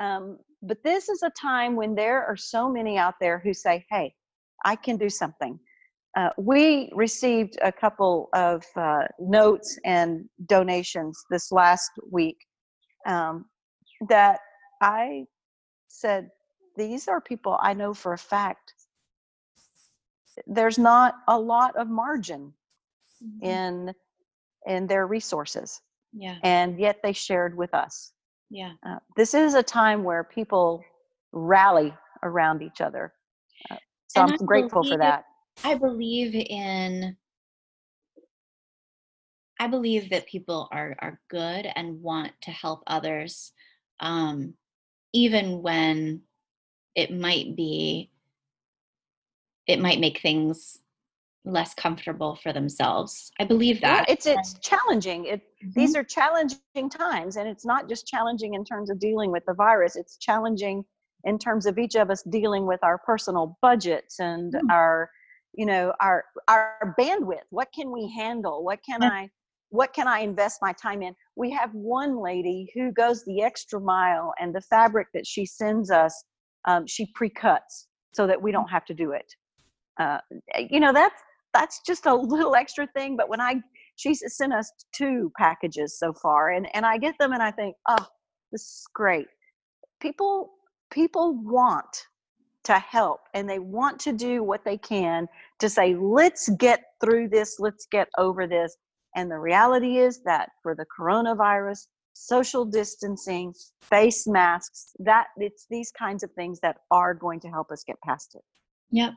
Um, 0.00 0.38
but 0.62 0.82
this 0.82 1.08
is 1.08 1.22
a 1.22 1.30
time 1.30 1.76
when 1.76 1.94
there 1.94 2.24
are 2.24 2.36
so 2.36 2.68
many 2.68 2.98
out 2.98 3.14
there 3.20 3.38
who 3.38 3.54
say, 3.54 3.84
"Hey, 3.90 4.14
I 4.64 4.74
can 4.74 4.96
do 4.96 5.08
something." 5.08 5.60
Uh, 6.18 6.30
we 6.36 6.90
received 6.94 7.56
a 7.62 7.70
couple 7.70 8.28
of 8.32 8.64
uh, 8.74 9.04
notes 9.20 9.78
and 9.84 10.28
donations 10.46 11.24
this 11.30 11.52
last 11.52 11.92
week 12.10 12.36
um, 13.06 13.44
that 14.08 14.40
I 14.82 15.26
said, 15.86 16.30
these 16.76 17.06
are 17.06 17.20
people 17.20 17.56
I 17.62 17.72
know 17.72 17.94
for 17.94 18.14
a 18.14 18.18
fact. 18.18 18.74
There's 20.48 20.76
not 20.76 21.14
a 21.28 21.38
lot 21.38 21.76
of 21.76 21.88
margin 21.88 22.52
mm-hmm. 23.22 23.46
in 23.46 23.94
in 24.66 24.88
their 24.88 25.06
resources. 25.06 25.80
Yeah. 26.12 26.36
And 26.42 26.80
yet 26.80 26.96
they 27.00 27.12
shared 27.12 27.56
with 27.56 27.72
us. 27.74 28.12
Yeah. 28.50 28.72
Uh, 28.84 28.98
this 29.16 29.34
is 29.34 29.54
a 29.54 29.62
time 29.62 30.02
where 30.02 30.24
people 30.24 30.82
rally 31.30 31.94
around 32.24 32.60
each 32.60 32.80
other. 32.80 33.12
Uh, 33.70 33.76
so 34.08 34.22
and 34.22 34.32
I'm 34.32 34.38
I 34.42 34.44
grateful 34.44 34.82
for 34.82 34.98
that. 34.98 35.24
I 35.64 35.74
believe 35.74 36.34
in 36.34 37.16
I 39.60 39.66
believe 39.66 40.10
that 40.10 40.26
people 40.26 40.68
are 40.70 40.94
are 41.00 41.20
good 41.28 41.66
and 41.74 42.00
want 42.00 42.32
to 42.42 42.50
help 42.50 42.82
others, 42.86 43.52
um, 44.00 44.54
even 45.12 45.62
when 45.62 46.22
it 46.94 47.12
might 47.12 47.56
be 47.56 48.10
it 49.66 49.80
might 49.80 50.00
make 50.00 50.20
things 50.20 50.78
less 51.44 51.74
comfortable 51.74 52.36
for 52.36 52.52
themselves. 52.52 53.30
I 53.40 53.44
believe 53.44 53.80
that. 53.80 54.04
Yeah, 54.08 54.14
it's 54.14 54.26
it's 54.26 54.58
challenging. 54.60 55.26
It 55.26 55.40
mm-hmm. 55.40 55.70
these 55.74 55.96
are 55.96 56.04
challenging 56.04 56.90
times 56.90 57.36
and 57.36 57.48
it's 57.48 57.66
not 57.66 57.88
just 57.88 58.06
challenging 58.06 58.54
in 58.54 58.64
terms 58.64 58.90
of 58.90 58.98
dealing 59.00 59.32
with 59.32 59.44
the 59.46 59.54
virus. 59.54 59.96
It's 59.96 60.16
challenging 60.18 60.84
in 61.24 61.38
terms 61.38 61.66
of 61.66 61.78
each 61.78 61.96
of 61.96 62.10
us 62.10 62.22
dealing 62.22 62.66
with 62.66 62.80
our 62.82 62.98
personal 62.98 63.58
budgets 63.60 64.20
and 64.20 64.52
mm-hmm. 64.52 64.70
our 64.70 65.10
you 65.58 65.66
know 65.66 65.92
our 66.00 66.24
our 66.46 66.94
bandwidth. 66.98 67.48
What 67.50 67.68
can 67.74 67.92
we 67.92 68.10
handle? 68.16 68.64
What 68.64 68.78
can 68.88 69.02
I 69.02 69.28
what 69.70 69.92
can 69.92 70.06
I 70.06 70.20
invest 70.20 70.60
my 70.62 70.72
time 70.72 71.02
in? 71.02 71.14
We 71.36 71.50
have 71.50 71.74
one 71.74 72.22
lady 72.22 72.70
who 72.74 72.92
goes 72.92 73.24
the 73.24 73.42
extra 73.42 73.80
mile, 73.80 74.32
and 74.40 74.54
the 74.54 74.62
fabric 74.62 75.08
that 75.12 75.26
she 75.26 75.44
sends 75.44 75.90
us, 75.90 76.24
um, 76.66 76.86
she 76.86 77.10
pre-cuts 77.14 77.88
so 78.14 78.26
that 78.26 78.40
we 78.40 78.50
don't 78.50 78.68
have 78.68 78.86
to 78.86 78.94
do 78.94 79.10
it. 79.10 79.26
Uh, 80.00 80.18
you 80.70 80.80
know, 80.80 80.92
that's 80.92 81.20
that's 81.52 81.80
just 81.84 82.06
a 82.06 82.14
little 82.14 82.54
extra 82.54 82.86
thing. 82.96 83.16
But 83.16 83.28
when 83.28 83.40
I 83.40 83.56
she's 83.96 84.22
sent 84.28 84.52
us 84.52 84.70
two 84.94 85.32
packages 85.36 85.98
so 85.98 86.14
far, 86.22 86.52
and 86.52 86.68
and 86.72 86.86
I 86.86 86.98
get 86.98 87.16
them, 87.18 87.32
and 87.32 87.42
I 87.42 87.50
think, 87.50 87.74
oh, 87.88 88.06
this 88.52 88.62
is 88.62 88.86
great. 88.94 89.26
People 90.00 90.52
people 90.92 91.34
want 91.42 92.06
to 92.68 92.78
help 92.78 93.20
and 93.32 93.48
they 93.48 93.58
want 93.58 93.98
to 93.98 94.12
do 94.12 94.42
what 94.42 94.62
they 94.62 94.76
can 94.76 95.26
to 95.58 95.70
say, 95.70 95.94
let's 95.94 96.50
get 96.58 96.82
through 97.02 97.26
this, 97.30 97.58
let's 97.58 97.86
get 97.90 98.08
over 98.18 98.46
this. 98.46 98.76
And 99.16 99.30
the 99.30 99.38
reality 99.38 99.96
is 99.96 100.20
that 100.24 100.50
for 100.62 100.74
the 100.74 100.84
coronavirus, 100.86 101.86
social 102.12 102.66
distancing, 102.66 103.54
face 103.80 104.26
masks, 104.26 104.92
that 104.98 105.28
it's 105.38 105.64
these 105.70 105.90
kinds 105.90 106.22
of 106.22 106.30
things 106.32 106.60
that 106.60 106.76
are 106.90 107.14
going 107.14 107.40
to 107.40 107.48
help 107.48 107.70
us 107.70 107.82
get 107.84 107.96
past 108.02 108.34
it. 108.34 108.42
Yep. 108.90 109.12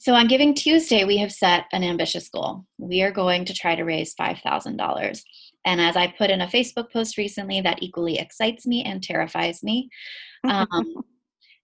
So 0.00 0.14
on 0.14 0.26
Giving 0.26 0.52
Tuesday, 0.52 1.04
we 1.04 1.16
have 1.18 1.30
set 1.30 1.66
an 1.70 1.84
ambitious 1.84 2.28
goal. 2.28 2.64
We 2.78 3.02
are 3.02 3.12
going 3.12 3.44
to 3.44 3.54
try 3.54 3.76
to 3.76 3.84
raise 3.84 4.16
$5,000. 4.16 5.22
And 5.64 5.80
as 5.80 5.96
I 5.96 6.08
put 6.08 6.30
in 6.30 6.40
a 6.40 6.48
Facebook 6.48 6.90
post 6.92 7.16
recently, 7.16 7.60
that 7.60 7.82
equally 7.84 8.18
excites 8.18 8.66
me 8.66 8.82
and 8.82 9.00
terrifies 9.00 9.62
me. 9.62 9.90
Um, 10.42 11.04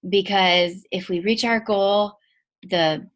because 0.08 0.84
if 0.90 1.08
we 1.08 1.20
reach 1.20 1.44
our 1.44 1.60
goal, 1.60 2.18
the 2.62 3.06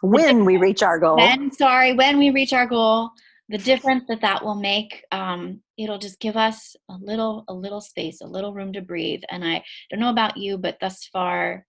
when 0.00 0.44
we 0.44 0.56
reach 0.56 0.82
our 0.82 0.98
goal, 0.98 1.16
when, 1.16 1.50
sorry, 1.50 1.92
when 1.94 2.18
we 2.18 2.30
reach 2.30 2.52
our 2.52 2.66
goal, 2.66 3.10
the 3.48 3.58
difference 3.58 4.04
that 4.08 4.20
that 4.20 4.44
will 4.44 4.54
make, 4.54 5.04
um, 5.10 5.60
it'll 5.76 5.98
just 5.98 6.20
give 6.20 6.36
us 6.36 6.76
a 6.90 6.96
little, 7.00 7.44
a 7.48 7.54
little 7.54 7.80
space, 7.80 8.20
a 8.20 8.26
little 8.26 8.52
room 8.52 8.72
to 8.74 8.82
breathe. 8.82 9.22
And 9.30 9.44
I 9.44 9.64
don't 9.90 10.00
know 10.00 10.10
about 10.10 10.36
you, 10.36 10.58
but 10.58 10.78
thus 10.80 11.06
far, 11.06 11.66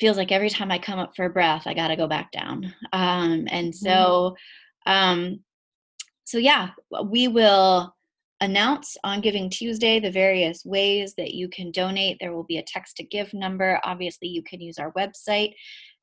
feels 0.00 0.16
like 0.16 0.32
every 0.32 0.50
time 0.50 0.72
I 0.72 0.78
come 0.78 0.98
up 0.98 1.14
for 1.14 1.26
a 1.26 1.30
breath, 1.30 1.64
I 1.66 1.74
got 1.74 1.88
to 1.88 1.96
go 1.96 2.08
back 2.08 2.32
down. 2.32 2.74
Um, 2.92 3.46
and 3.50 3.72
mm-hmm. 3.72 3.86
so, 3.86 4.34
um, 4.86 5.40
so 6.24 6.38
yeah, 6.38 6.70
we 7.04 7.28
will 7.28 7.94
announce 8.42 8.96
on 9.04 9.20
Giving 9.20 9.48
Tuesday 9.48 10.00
the 10.00 10.10
various 10.10 10.64
ways 10.64 11.14
that 11.16 11.32
you 11.32 11.48
can 11.48 11.70
donate. 11.70 12.18
There 12.20 12.34
will 12.34 12.44
be 12.44 12.58
a 12.58 12.64
text 12.66 12.96
to 12.96 13.04
give 13.04 13.32
number. 13.32 13.80
Obviously, 13.84 14.28
you 14.28 14.42
can 14.42 14.60
use 14.60 14.78
our 14.78 14.92
website. 14.92 15.54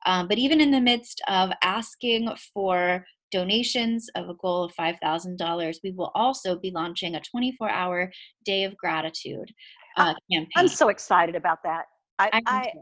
Um, 0.06 0.26
but 0.26 0.38
even 0.38 0.60
in 0.60 0.70
the 0.70 0.80
midst 0.80 1.20
of 1.28 1.50
asking 1.62 2.30
for 2.54 3.04
donations 3.30 4.08
of 4.16 4.28
a 4.30 4.34
goal 4.34 4.64
of 4.64 4.74
$5,000, 4.74 5.76
we 5.84 5.90
will 5.92 6.10
also 6.14 6.58
be 6.58 6.70
launching 6.70 7.14
a 7.14 7.20
24 7.20 7.70
hour 7.70 8.10
day 8.44 8.64
of 8.64 8.76
gratitude 8.76 9.52
uh, 9.98 10.14
campaign. 10.32 10.48
I'm 10.56 10.68
so 10.68 10.88
excited 10.88 11.36
about 11.36 11.58
that. 11.64 11.84
I, 12.18 12.40
I, 12.46 12.72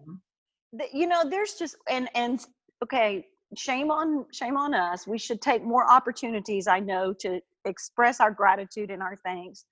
you 0.93 1.09
know, 1.09 1.29
there's 1.29 1.55
just, 1.55 1.77
and, 1.91 2.09
and, 2.15 2.45
okay, 2.83 3.27
shame 3.57 3.91
on 3.91 4.27
shame 4.31 4.59
on 4.59 4.75
us 4.75 5.07
we 5.07 5.17
should 5.17 5.41
take 5.41 5.65
more 5.65 5.91
opportunities 5.91 6.67
i 6.67 6.79
know 6.79 7.15
to 7.15 7.41
express 7.69 8.21
our 8.21 8.31
gratitude 8.31 8.91
and 8.91 9.03
our 9.03 9.17
thanks. 9.25 9.65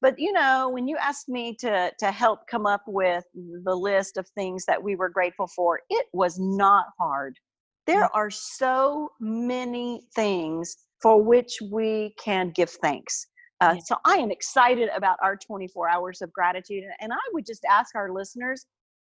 But 0.00 0.18
you 0.18 0.32
know 0.32 0.68
when 0.68 0.86
you 0.86 0.96
asked 0.98 1.28
me 1.28 1.56
to 1.60 1.90
to 1.98 2.10
help 2.10 2.40
come 2.46 2.66
up 2.66 2.82
with 2.86 3.24
the 3.34 3.74
list 3.74 4.16
of 4.16 4.28
things 4.30 4.64
that 4.66 4.82
we 4.82 4.96
were 4.96 5.08
grateful 5.08 5.46
for 5.46 5.80
it 5.88 6.06
was 6.12 6.38
not 6.38 6.86
hard. 6.98 7.38
There 7.86 8.14
are 8.14 8.30
so 8.30 9.10
many 9.20 10.02
things 10.14 10.76
for 11.00 11.22
which 11.22 11.58
we 11.70 12.14
can 12.18 12.50
give 12.50 12.70
thanks. 12.70 13.26
Uh, 13.60 13.76
so 13.84 13.96
i 14.04 14.16
am 14.16 14.30
excited 14.32 14.90
about 14.94 15.16
our 15.22 15.36
24 15.36 15.88
hours 15.88 16.20
of 16.20 16.32
gratitude 16.32 16.82
and 17.00 17.12
i 17.12 17.24
would 17.32 17.46
just 17.46 17.64
ask 17.64 17.94
our 17.94 18.12
listeners 18.12 18.66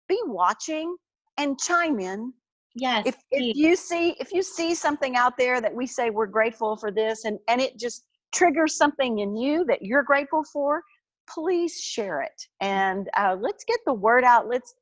be 0.08 0.20
watching 0.26 0.96
and 1.38 1.58
chime 1.60 2.00
in 2.00 2.32
yes 2.74 3.06
if, 3.06 3.16
if 3.30 3.56
you 3.56 3.76
see 3.76 4.14
if 4.18 4.32
you 4.32 4.42
see 4.42 4.74
something 4.74 5.16
out 5.16 5.36
there 5.36 5.60
that 5.60 5.74
we 5.74 5.86
say 5.86 6.10
we're 6.10 6.26
grateful 6.26 6.76
for 6.76 6.90
this 6.90 7.24
and 7.24 7.38
and 7.48 7.60
it 7.60 7.78
just 7.78 8.04
triggers 8.32 8.76
something 8.76 9.18
in 9.18 9.36
you 9.36 9.64
that 9.66 9.82
you're 9.82 10.02
grateful 10.02 10.42
for 10.44 10.82
please 11.28 11.78
share 11.78 12.20
it. 12.22 12.42
And 12.60 13.08
uh, 13.16 13.36
let's 13.40 13.64
get 13.64 13.78
the 13.86 13.94
word 13.94 14.24
out. 14.24 14.48
Let's 14.48 14.74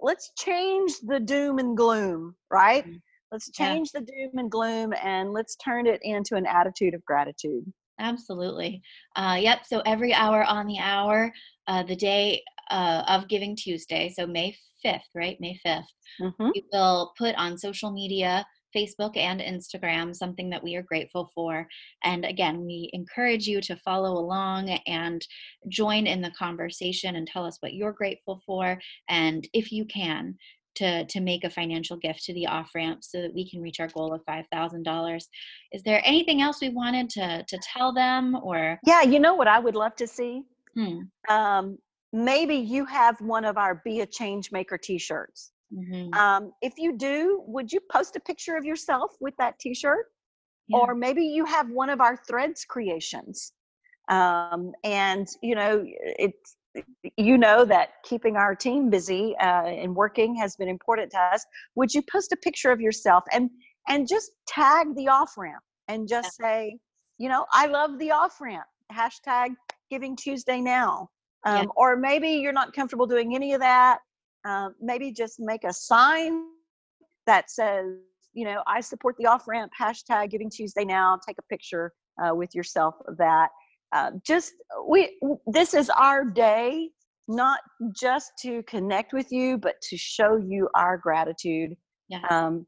let's 0.00 0.32
change 0.36 0.92
the 1.06 1.20
doom 1.20 1.58
and 1.58 1.76
gloom 1.76 2.34
right? 2.50 2.84
Mm-hmm. 2.84 2.96
let's 3.32 3.50
change 3.52 3.90
yeah. 3.94 4.00
the 4.00 4.06
doom 4.06 4.38
and 4.38 4.50
gloom 4.50 4.92
and 5.02 5.32
let's 5.32 5.56
turn 5.56 5.86
it 5.86 6.00
into 6.02 6.34
an 6.34 6.46
attitude 6.46 6.94
of 6.94 7.04
gratitude. 7.04 7.64
Absolutely. 8.00 8.82
Uh, 9.16 9.36
yep 9.40 9.60
so 9.64 9.80
every 9.86 10.12
hour 10.12 10.44
on 10.44 10.66
the 10.66 10.78
hour 10.78 11.32
uh, 11.68 11.82
the 11.84 11.96
day 11.96 12.42
uh, 12.70 13.04
of 13.08 13.28
giving 13.28 13.54
tuesday 13.56 14.12
so 14.14 14.26
may 14.26 14.54
5th, 14.84 15.00
right? 15.14 15.36
May 15.40 15.58
5th. 15.66 15.84
Mm-hmm. 16.20 16.50
We 16.54 16.64
will 16.72 17.12
put 17.18 17.34
on 17.36 17.58
social 17.58 17.90
media, 17.90 18.46
Facebook 18.74 19.16
and 19.16 19.40
Instagram, 19.40 20.14
something 20.14 20.50
that 20.50 20.62
we 20.62 20.74
are 20.76 20.82
grateful 20.82 21.30
for. 21.34 21.66
And 22.04 22.24
again, 22.24 22.64
we 22.64 22.90
encourage 22.92 23.46
you 23.46 23.60
to 23.62 23.76
follow 23.76 24.18
along 24.18 24.70
and 24.86 25.24
join 25.68 26.06
in 26.06 26.20
the 26.20 26.32
conversation 26.32 27.16
and 27.16 27.26
tell 27.26 27.44
us 27.44 27.58
what 27.60 27.74
you're 27.74 27.92
grateful 27.92 28.40
for. 28.46 28.78
And 29.08 29.46
if 29.52 29.70
you 29.70 29.84
can, 29.84 30.36
to, 30.76 31.04
to 31.06 31.20
make 31.20 31.44
a 31.44 31.50
financial 31.50 31.96
gift 31.96 32.24
to 32.24 32.34
the 32.34 32.46
off 32.46 32.70
ramp 32.74 33.04
so 33.04 33.22
that 33.22 33.32
we 33.32 33.48
can 33.48 33.62
reach 33.62 33.80
our 33.80 33.88
goal 33.88 34.12
of 34.12 34.24
$5,000. 34.28 35.20
Is 35.72 35.82
there 35.82 36.02
anything 36.04 36.42
else 36.42 36.60
we 36.60 36.70
wanted 36.70 37.08
to, 37.10 37.44
to 37.46 37.58
tell 37.58 37.92
them 37.92 38.36
or? 38.42 38.78
Yeah, 38.84 39.02
you 39.02 39.20
know 39.20 39.34
what 39.34 39.48
I 39.48 39.58
would 39.58 39.76
love 39.76 39.94
to 39.96 40.06
see? 40.06 40.42
Hmm. 40.74 41.02
Um, 41.28 41.78
maybe 42.14 42.54
you 42.54 42.84
have 42.84 43.20
one 43.20 43.44
of 43.44 43.58
our 43.58 43.82
be 43.84 44.00
a 44.00 44.06
change 44.06 44.52
maker 44.52 44.78
t-shirts. 44.78 45.50
Mm-hmm. 45.72 46.14
um, 46.14 46.52
if 46.62 46.74
you 46.76 46.96
do 46.96 47.42
would 47.46 47.72
you 47.72 47.80
post 47.90 48.14
a 48.14 48.20
picture 48.20 48.54
of 48.56 48.64
yourself 48.64 49.12
with 49.20 49.34
that 49.38 49.58
t-shirt? 49.58 50.06
Yeah. 50.68 50.78
or 50.78 50.94
maybe 50.94 51.22
you 51.22 51.44
have 51.44 51.68
one 51.68 51.90
of 51.90 52.00
our 52.00 52.16
threads 52.16 52.64
creations. 52.64 53.52
Um, 54.08 54.72
and 54.84 55.26
you 55.42 55.54
know 55.54 55.84
it's 55.86 56.56
you 57.16 57.38
know 57.38 57.64
that 57.64 57.88
keeping 58.04 58.36
our 58.36 58.54
team 58.54 58.90
busy 58.90 59.34
uh, 59.40 59.66
and 59.66 59.94
working 59.94 60.34
has 60.36 60.56
been 60.56 60.68
important 60.68 61.10
to 61.12 61.18
us. 61.18 61.44
Would 61.74 61.92
you 61.92 62.02
post 62.10 62.32
a 62.32 62.36
picture 62.36 62.70
of 62.70 62.80
yourself 62.80 63.24
and 63.32 63.50
and 63.88 64.08
just 64.08 64.30
tag 64.46 64.94
the 64.94 65.08
off 65.08 65.32
ramp 65.36 65.62
and 65.88 66.08
just 66.08 66.36
say 66.36 66.78
you 67.18 67.28
know 67.28 67.46
i 67.52 67.66
love 67.66 67.98
the 67.98 68.10
off 68.10 68.40
ramp 68.40 68.66
hashtag 68.92 69.50
giving 69.90 70.16
tuesday 70.16 70.60
now 70.60 71.08
um, 71.44 71.56
yeah. 71.56 71.64
or 71.76 71.96
maybe 71.96 72.28
you're 72.30 72.52
not 72.52 72.72
comfortable 72.72 73.06
doing 73.06 73.34
any 73.34 73.52
of 73.52 73.60
that 73.60 73.98
um, 74.44 74.74
maybe 74.80 75.10
just 75.12 75.36
make 75.38 75.64
a 75.64 75.72
sign 75.72 76.44
that 77.26 77.50
says 77.50 77.86
you 78.32 78.44
know 78.44 78.62
i 78.66 78.80
support 78.80 79.14
the 79.18 79.26
off 79.26 79.46
ramp 79.46 79.70
hashtag 79.78 80.30
giving 80.30 80.50
tuesday 80.50 80.84
now 80.84 81.18
take 81.26 81.36
a 81.38 81.42
picture 81.48 81.92
uh, 82.22 82.34
with 82.34 82.54
yourself 82.54 82.94
of 83.06 83.16
that 83.16 83.48
uh, 83.92 84.10
just 84.26 84.54
we 84.88 85.18
this 85.46 85.74
is 85.74 85.90
our 85.90 86.24
day 86.24 86.88
not 87.26 87.60
just 87.96 88.32
to 88.40 88.62
connect 88.64 89.12
with 89.12 89.30
you 89.32 89.56
but 89.56 89.80
to 89.80 89.96
show 89.96 90.36
you 90.36 90.68
our 90.74 90.98
gratitude 90.98 91.74
yes. 92.08 92.22
um 92.30 92.66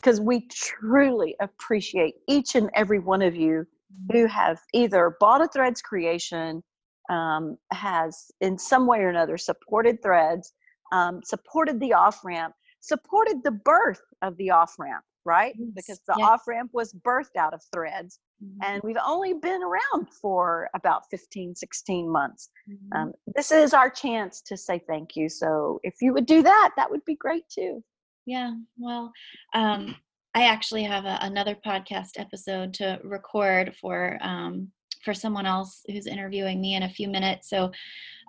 because 0.00 0.20
we 0.20 0.48
truly 0.48 1.36
appreciate 1.40 2.14
each 2.28 2.54
and 2.54 2.70
every 2.74 2.98
one 2.98 3.22
of 3.22 3.36
you 3.36 3.64
mm-hmm. 3.64 4.18
who 4.18 4.26
have 4.26 4.58
either 4.72 5.16
bought 5.20 5.42
a 5.42 5.48
threads 5.48 5.82
creation 5.82 6.62
um, 7.10 7.56
has 7.72 8.30
in 8.40 8.58
some 8.58 8.86
way 8.86 9.00
or 9.00 9.08
another 9.08 9.38
supported 9.38 10.02
threads 10.02 10.52
um, 10.92 11.20
supported 11.24 11.80
the 11.80 11.92
off 11.92 12.24
ramp 12.24 12.54
supported 12.80 13.42
the 13.42 13.50
birth 13.50 14.02
of 14.22 14.36
the 14.36 14.50
off 14.50 14.74
ramp 14.78 15.04
right 15.24 15.54
yes. 15.56 15.68
because 15.74 16.00
the 16.06 16.14
yes. 16.18 16.28
off 16.28 16.42
ramp 16.48 16.70
was 16.72 16.92
birthed 16.92 17.36
out 17.38 17.54
of 17.54 17.62
threads 17.72 18.18
mm-hmm. 18.42 18.58
and 18.64 18.82
we've 18.82 18.96
only 19.04 19.34
been 19.34 19.62
around 19.62 20.08
for 20.20 20.68
about 20.74 21.02
15 21.10 21.54
16 21.54 22.10
months 22.10 22.50
mm-hmm. 22.68 22.98
um, 22.98 23.12
this 23.34 23.52
is 23.52 23.72
our 23.72 23.88
chance 23.88 24.40
to 24.42 24.56
say 24.56 24.80
thank 24.88 25.16
you 25.16 25.28
so 25.28 25.78
if 25.82 25.94
you 26.00 26.12
would 26.12 26.26
do 26.26 26.42
that 26.42 26.70
that 26.76 26.90
would 26.90 27.04
be 27.04 27.14
great 27.14 27.44
too 27.48 27.82
yeah 28.26 28.52
well 28.76 29.12
um, 29.54 29.94
i 30.34 30.44
actually 30.44 30.82
have 30.82 31.04
a, 31.04 31.18
another 31.22 31.56
podcast 31.66 32.10
episode 32.18 32.74
to 32.74 32.98
record 33.04 33.74
for 33.80 34.18
um, 34.22 34.68
for 35.04 35.14
someone 35.14 35.46
else 35.46 35.82
who's 35.86 36.06
interviewing 36.06 36.60
me 36.60 36.74
in 36.74 36.82
a 36.82 36.88
few 36.88 37.08
minutes. 37.08 37.48
So, 37.48 37.70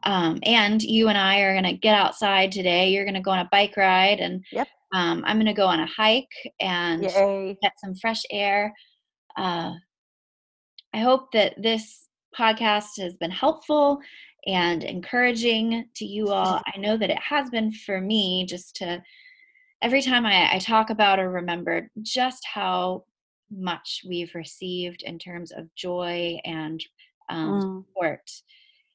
um, 0.04 0.40
and 0.44 0.82
you 0.82 1.08
and 1.08 1.18
I 1.18 1.40
are 1.40 1.54
going 1.54 1.72
to 1.74 1.80
get 1.80 1.96
outside 1.96 2.52
today. 2.52 2.90
You're 2.90 3.06
going 3.06 3.14
to 3.16 3.22
go 3.22 3.32
on 3.32 3.40
a 3.40 3.50
bike 3.52 3.78
ride, 3.78 4.20
and 4.20 4.44
yep. 4.52 4.68
um, 4.94 5.24
I'm 5.26 5.38
going 5.38 5.46
to 5.46 5.54
go 5.54 5.68
on 5.68 5.80
a 5.80 5.88
hike 5.88 6.28
and 6.60 7.04
Yay. 7.04 7.58
get 7.62 7.74
some 7.80 7.96
fresh 7.96 8.22
air. 8.32 8.74
Uh, 9.38 9.74
I 10.94 11.00
hope 11.00 11.32
that 11.32 11.56
this 11.62 12.08
podcast 12.38 13.00
has 13.00 13.16
been 13.18 13.32
helpful 13.32 14.00
and 14.46 14.84
encouraging 14.84 15.86
to 15.96 16.06
you 16.06 16.30
all. 16.30 16.62
I 16.74 16.78
know 16.78 16.98
that 16.98 17.10
it 17.10 17.20
has 17.20 17.50
been 17.50 17.72
for 17.72 18.02
me 18.02 18.46
just 18.46 18.76
to 18.78 19.02
every 19.82 20.02
time 20.02 20.26
I, 20.26 20.54
I 20.54 20.60
talk 20.60 20.90
about 20.90 21.20
or 21.20 21.30
remember 21.30 21.90
just 22.02 22.46
how 22.52 23.04
much 23.56 24.02
we've 24.08 24.34
received 24.36 25.04
in 25.04 25.20
terms 25.20 25.52
of 25.52 25.74
joy 25.76 26.40
and 26.46 26.84
um, 27.30 27.50
mm. 27.50 27.86
support, 27.86 28.32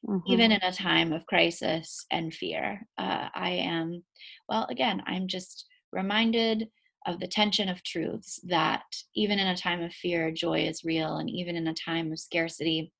mm-hmm. 0.06 0.32
even 0.32 0.52
in 0.52 0.60
a 0.62 0.72
time 0.72 1.12
of 1.12 1.26
crisis 1.26 2.04
and 2.10 2.34
fear. 2.34 2.86
Uh, 2.98 3.28
I 3.34 3.50
am, 3.50 4.02
well, 4.48 4.66
again, 4.70 5.02
I'm 5.06 5.28
just 5.28 5.66
reminded 5.92 6.68
of 7.06 7.20
the 7.20 7.28
tension 7.28 7.68
of 7.68 7.82
truths 7.82 8.40
that 8.44 8.82
even 9.14 9.38
in 9.38 9.46
a 9.46 9.56
time 9.56 9.82
of 9.82 9.92
fear, 9.92 10.30
joy 10.30 10.60
is 10.60 10.84
real, 10.84 11.16
and 11.16 11.30
even 11.30 11.56
in 11.56 11.68
a 11.68 11.74
time 11.74 12.12
of 12.12 12.18
scarcity, 12.18 12.92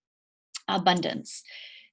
abundance 0.68 1.42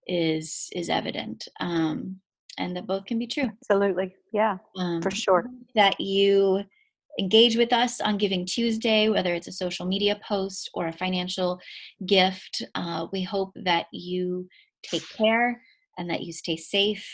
is 0.08 0.70
is 0.74 0.90
evident 0.90 1.48
um, 1.60 2.18
and 2.58 2.76
that 2.76 2.88
both 2.88 3.06
can 3.06 3.18
be 3.18 3.28
true 3.28 3.50
absolutely 3.50 4.14
yeah 4.34 4.58
um, 4.78 5.02
for 5.02 5.12
sure 5.12 5.46
that 5.74 6.00
you 6.00 6.64
engage 7.20 7.56
with 7.56 7.72
us 7.72 8.02
on 8.02 8.18
giving 8.18 8.46
tuesday 8.46 9.10
whether 9.10 9.34
it's 9.34 9.48
a 9.48 9.52
social 9.52 9.86
media 9.86 10.20
post 10.28 10.70
or 10.74 10.88
a 10.88 10.94
financial 10.94 11.60
gift. 12.06 12.62
Uh, 12.76 13.08
we 13.12 13.24
hope 13.24 13.52
that 13.56 13.86
you 13.92 14.48
take 14.84 15.08
care 15.18 15.62
and 15.98 16.10
that 16.10 16.24
you 16.24 16.34
stay 16.34 16.58
safe 16.58 17.08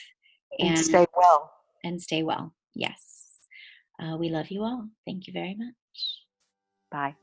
and, 0.59 0.69
and 0.69 0.77
stay 0.79 1.05
well. 1.15 1.51
and 1.83 2.01
stay 2.01 2.23
well. 2.23 2.53
Yes. 2.73 3.29
Uh, 4.01 4.17
we 4.17 4.29
love 4.29 4.49
you 4.49 4.63
all. 4.63 4.87
Thank 5.05 5.27
you 5.27 5.33
very 5.33 5.55
much. 5.55 5.75
Bye. 6.91 7.15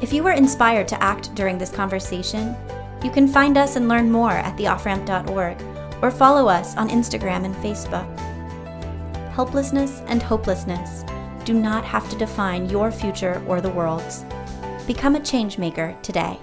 If 0.00 0.12
you 0.12 0.22
were 0.22 0.32
inspired 0.32 0.88
to 0.88 1.02
act 1.02 1.34
during 1.34 1.58
this 1.58 1.70
conversation 1.70 2.56
you 3.02 3.10
can 3.10 3.26
find 3.26 3.56
us 3.56 3.76
and 3.76 3.88
learn 3.88 4.10
more 4.10 4.32
at 4.32 4.56
theofframp.org 4.58 5.62
or 6.02 6.10
follow 6.10 6.48
us 6.48 6.76
on 6.76 6.88
Instagram 6.90 7.44
and 7.44 7.54
Facebook. 7.56 8.06
Helplessness 9.32 10.02
and 10.06 10.22
hopelessness 10.22 11.04
do 11.44 11.54
not 11.54 11.84
have 11.84 12.08
to 12.10 12.16
define 12.16 12.68
your 12.68 12.90
future 12.90 13.42
or 13.46 13.60
the 13.60 13.70
world's. 13.70 14.24
Become 14.86 15.16
a 15.16 15.20
changemaker 15.20 16.00
today. 16.02 16.38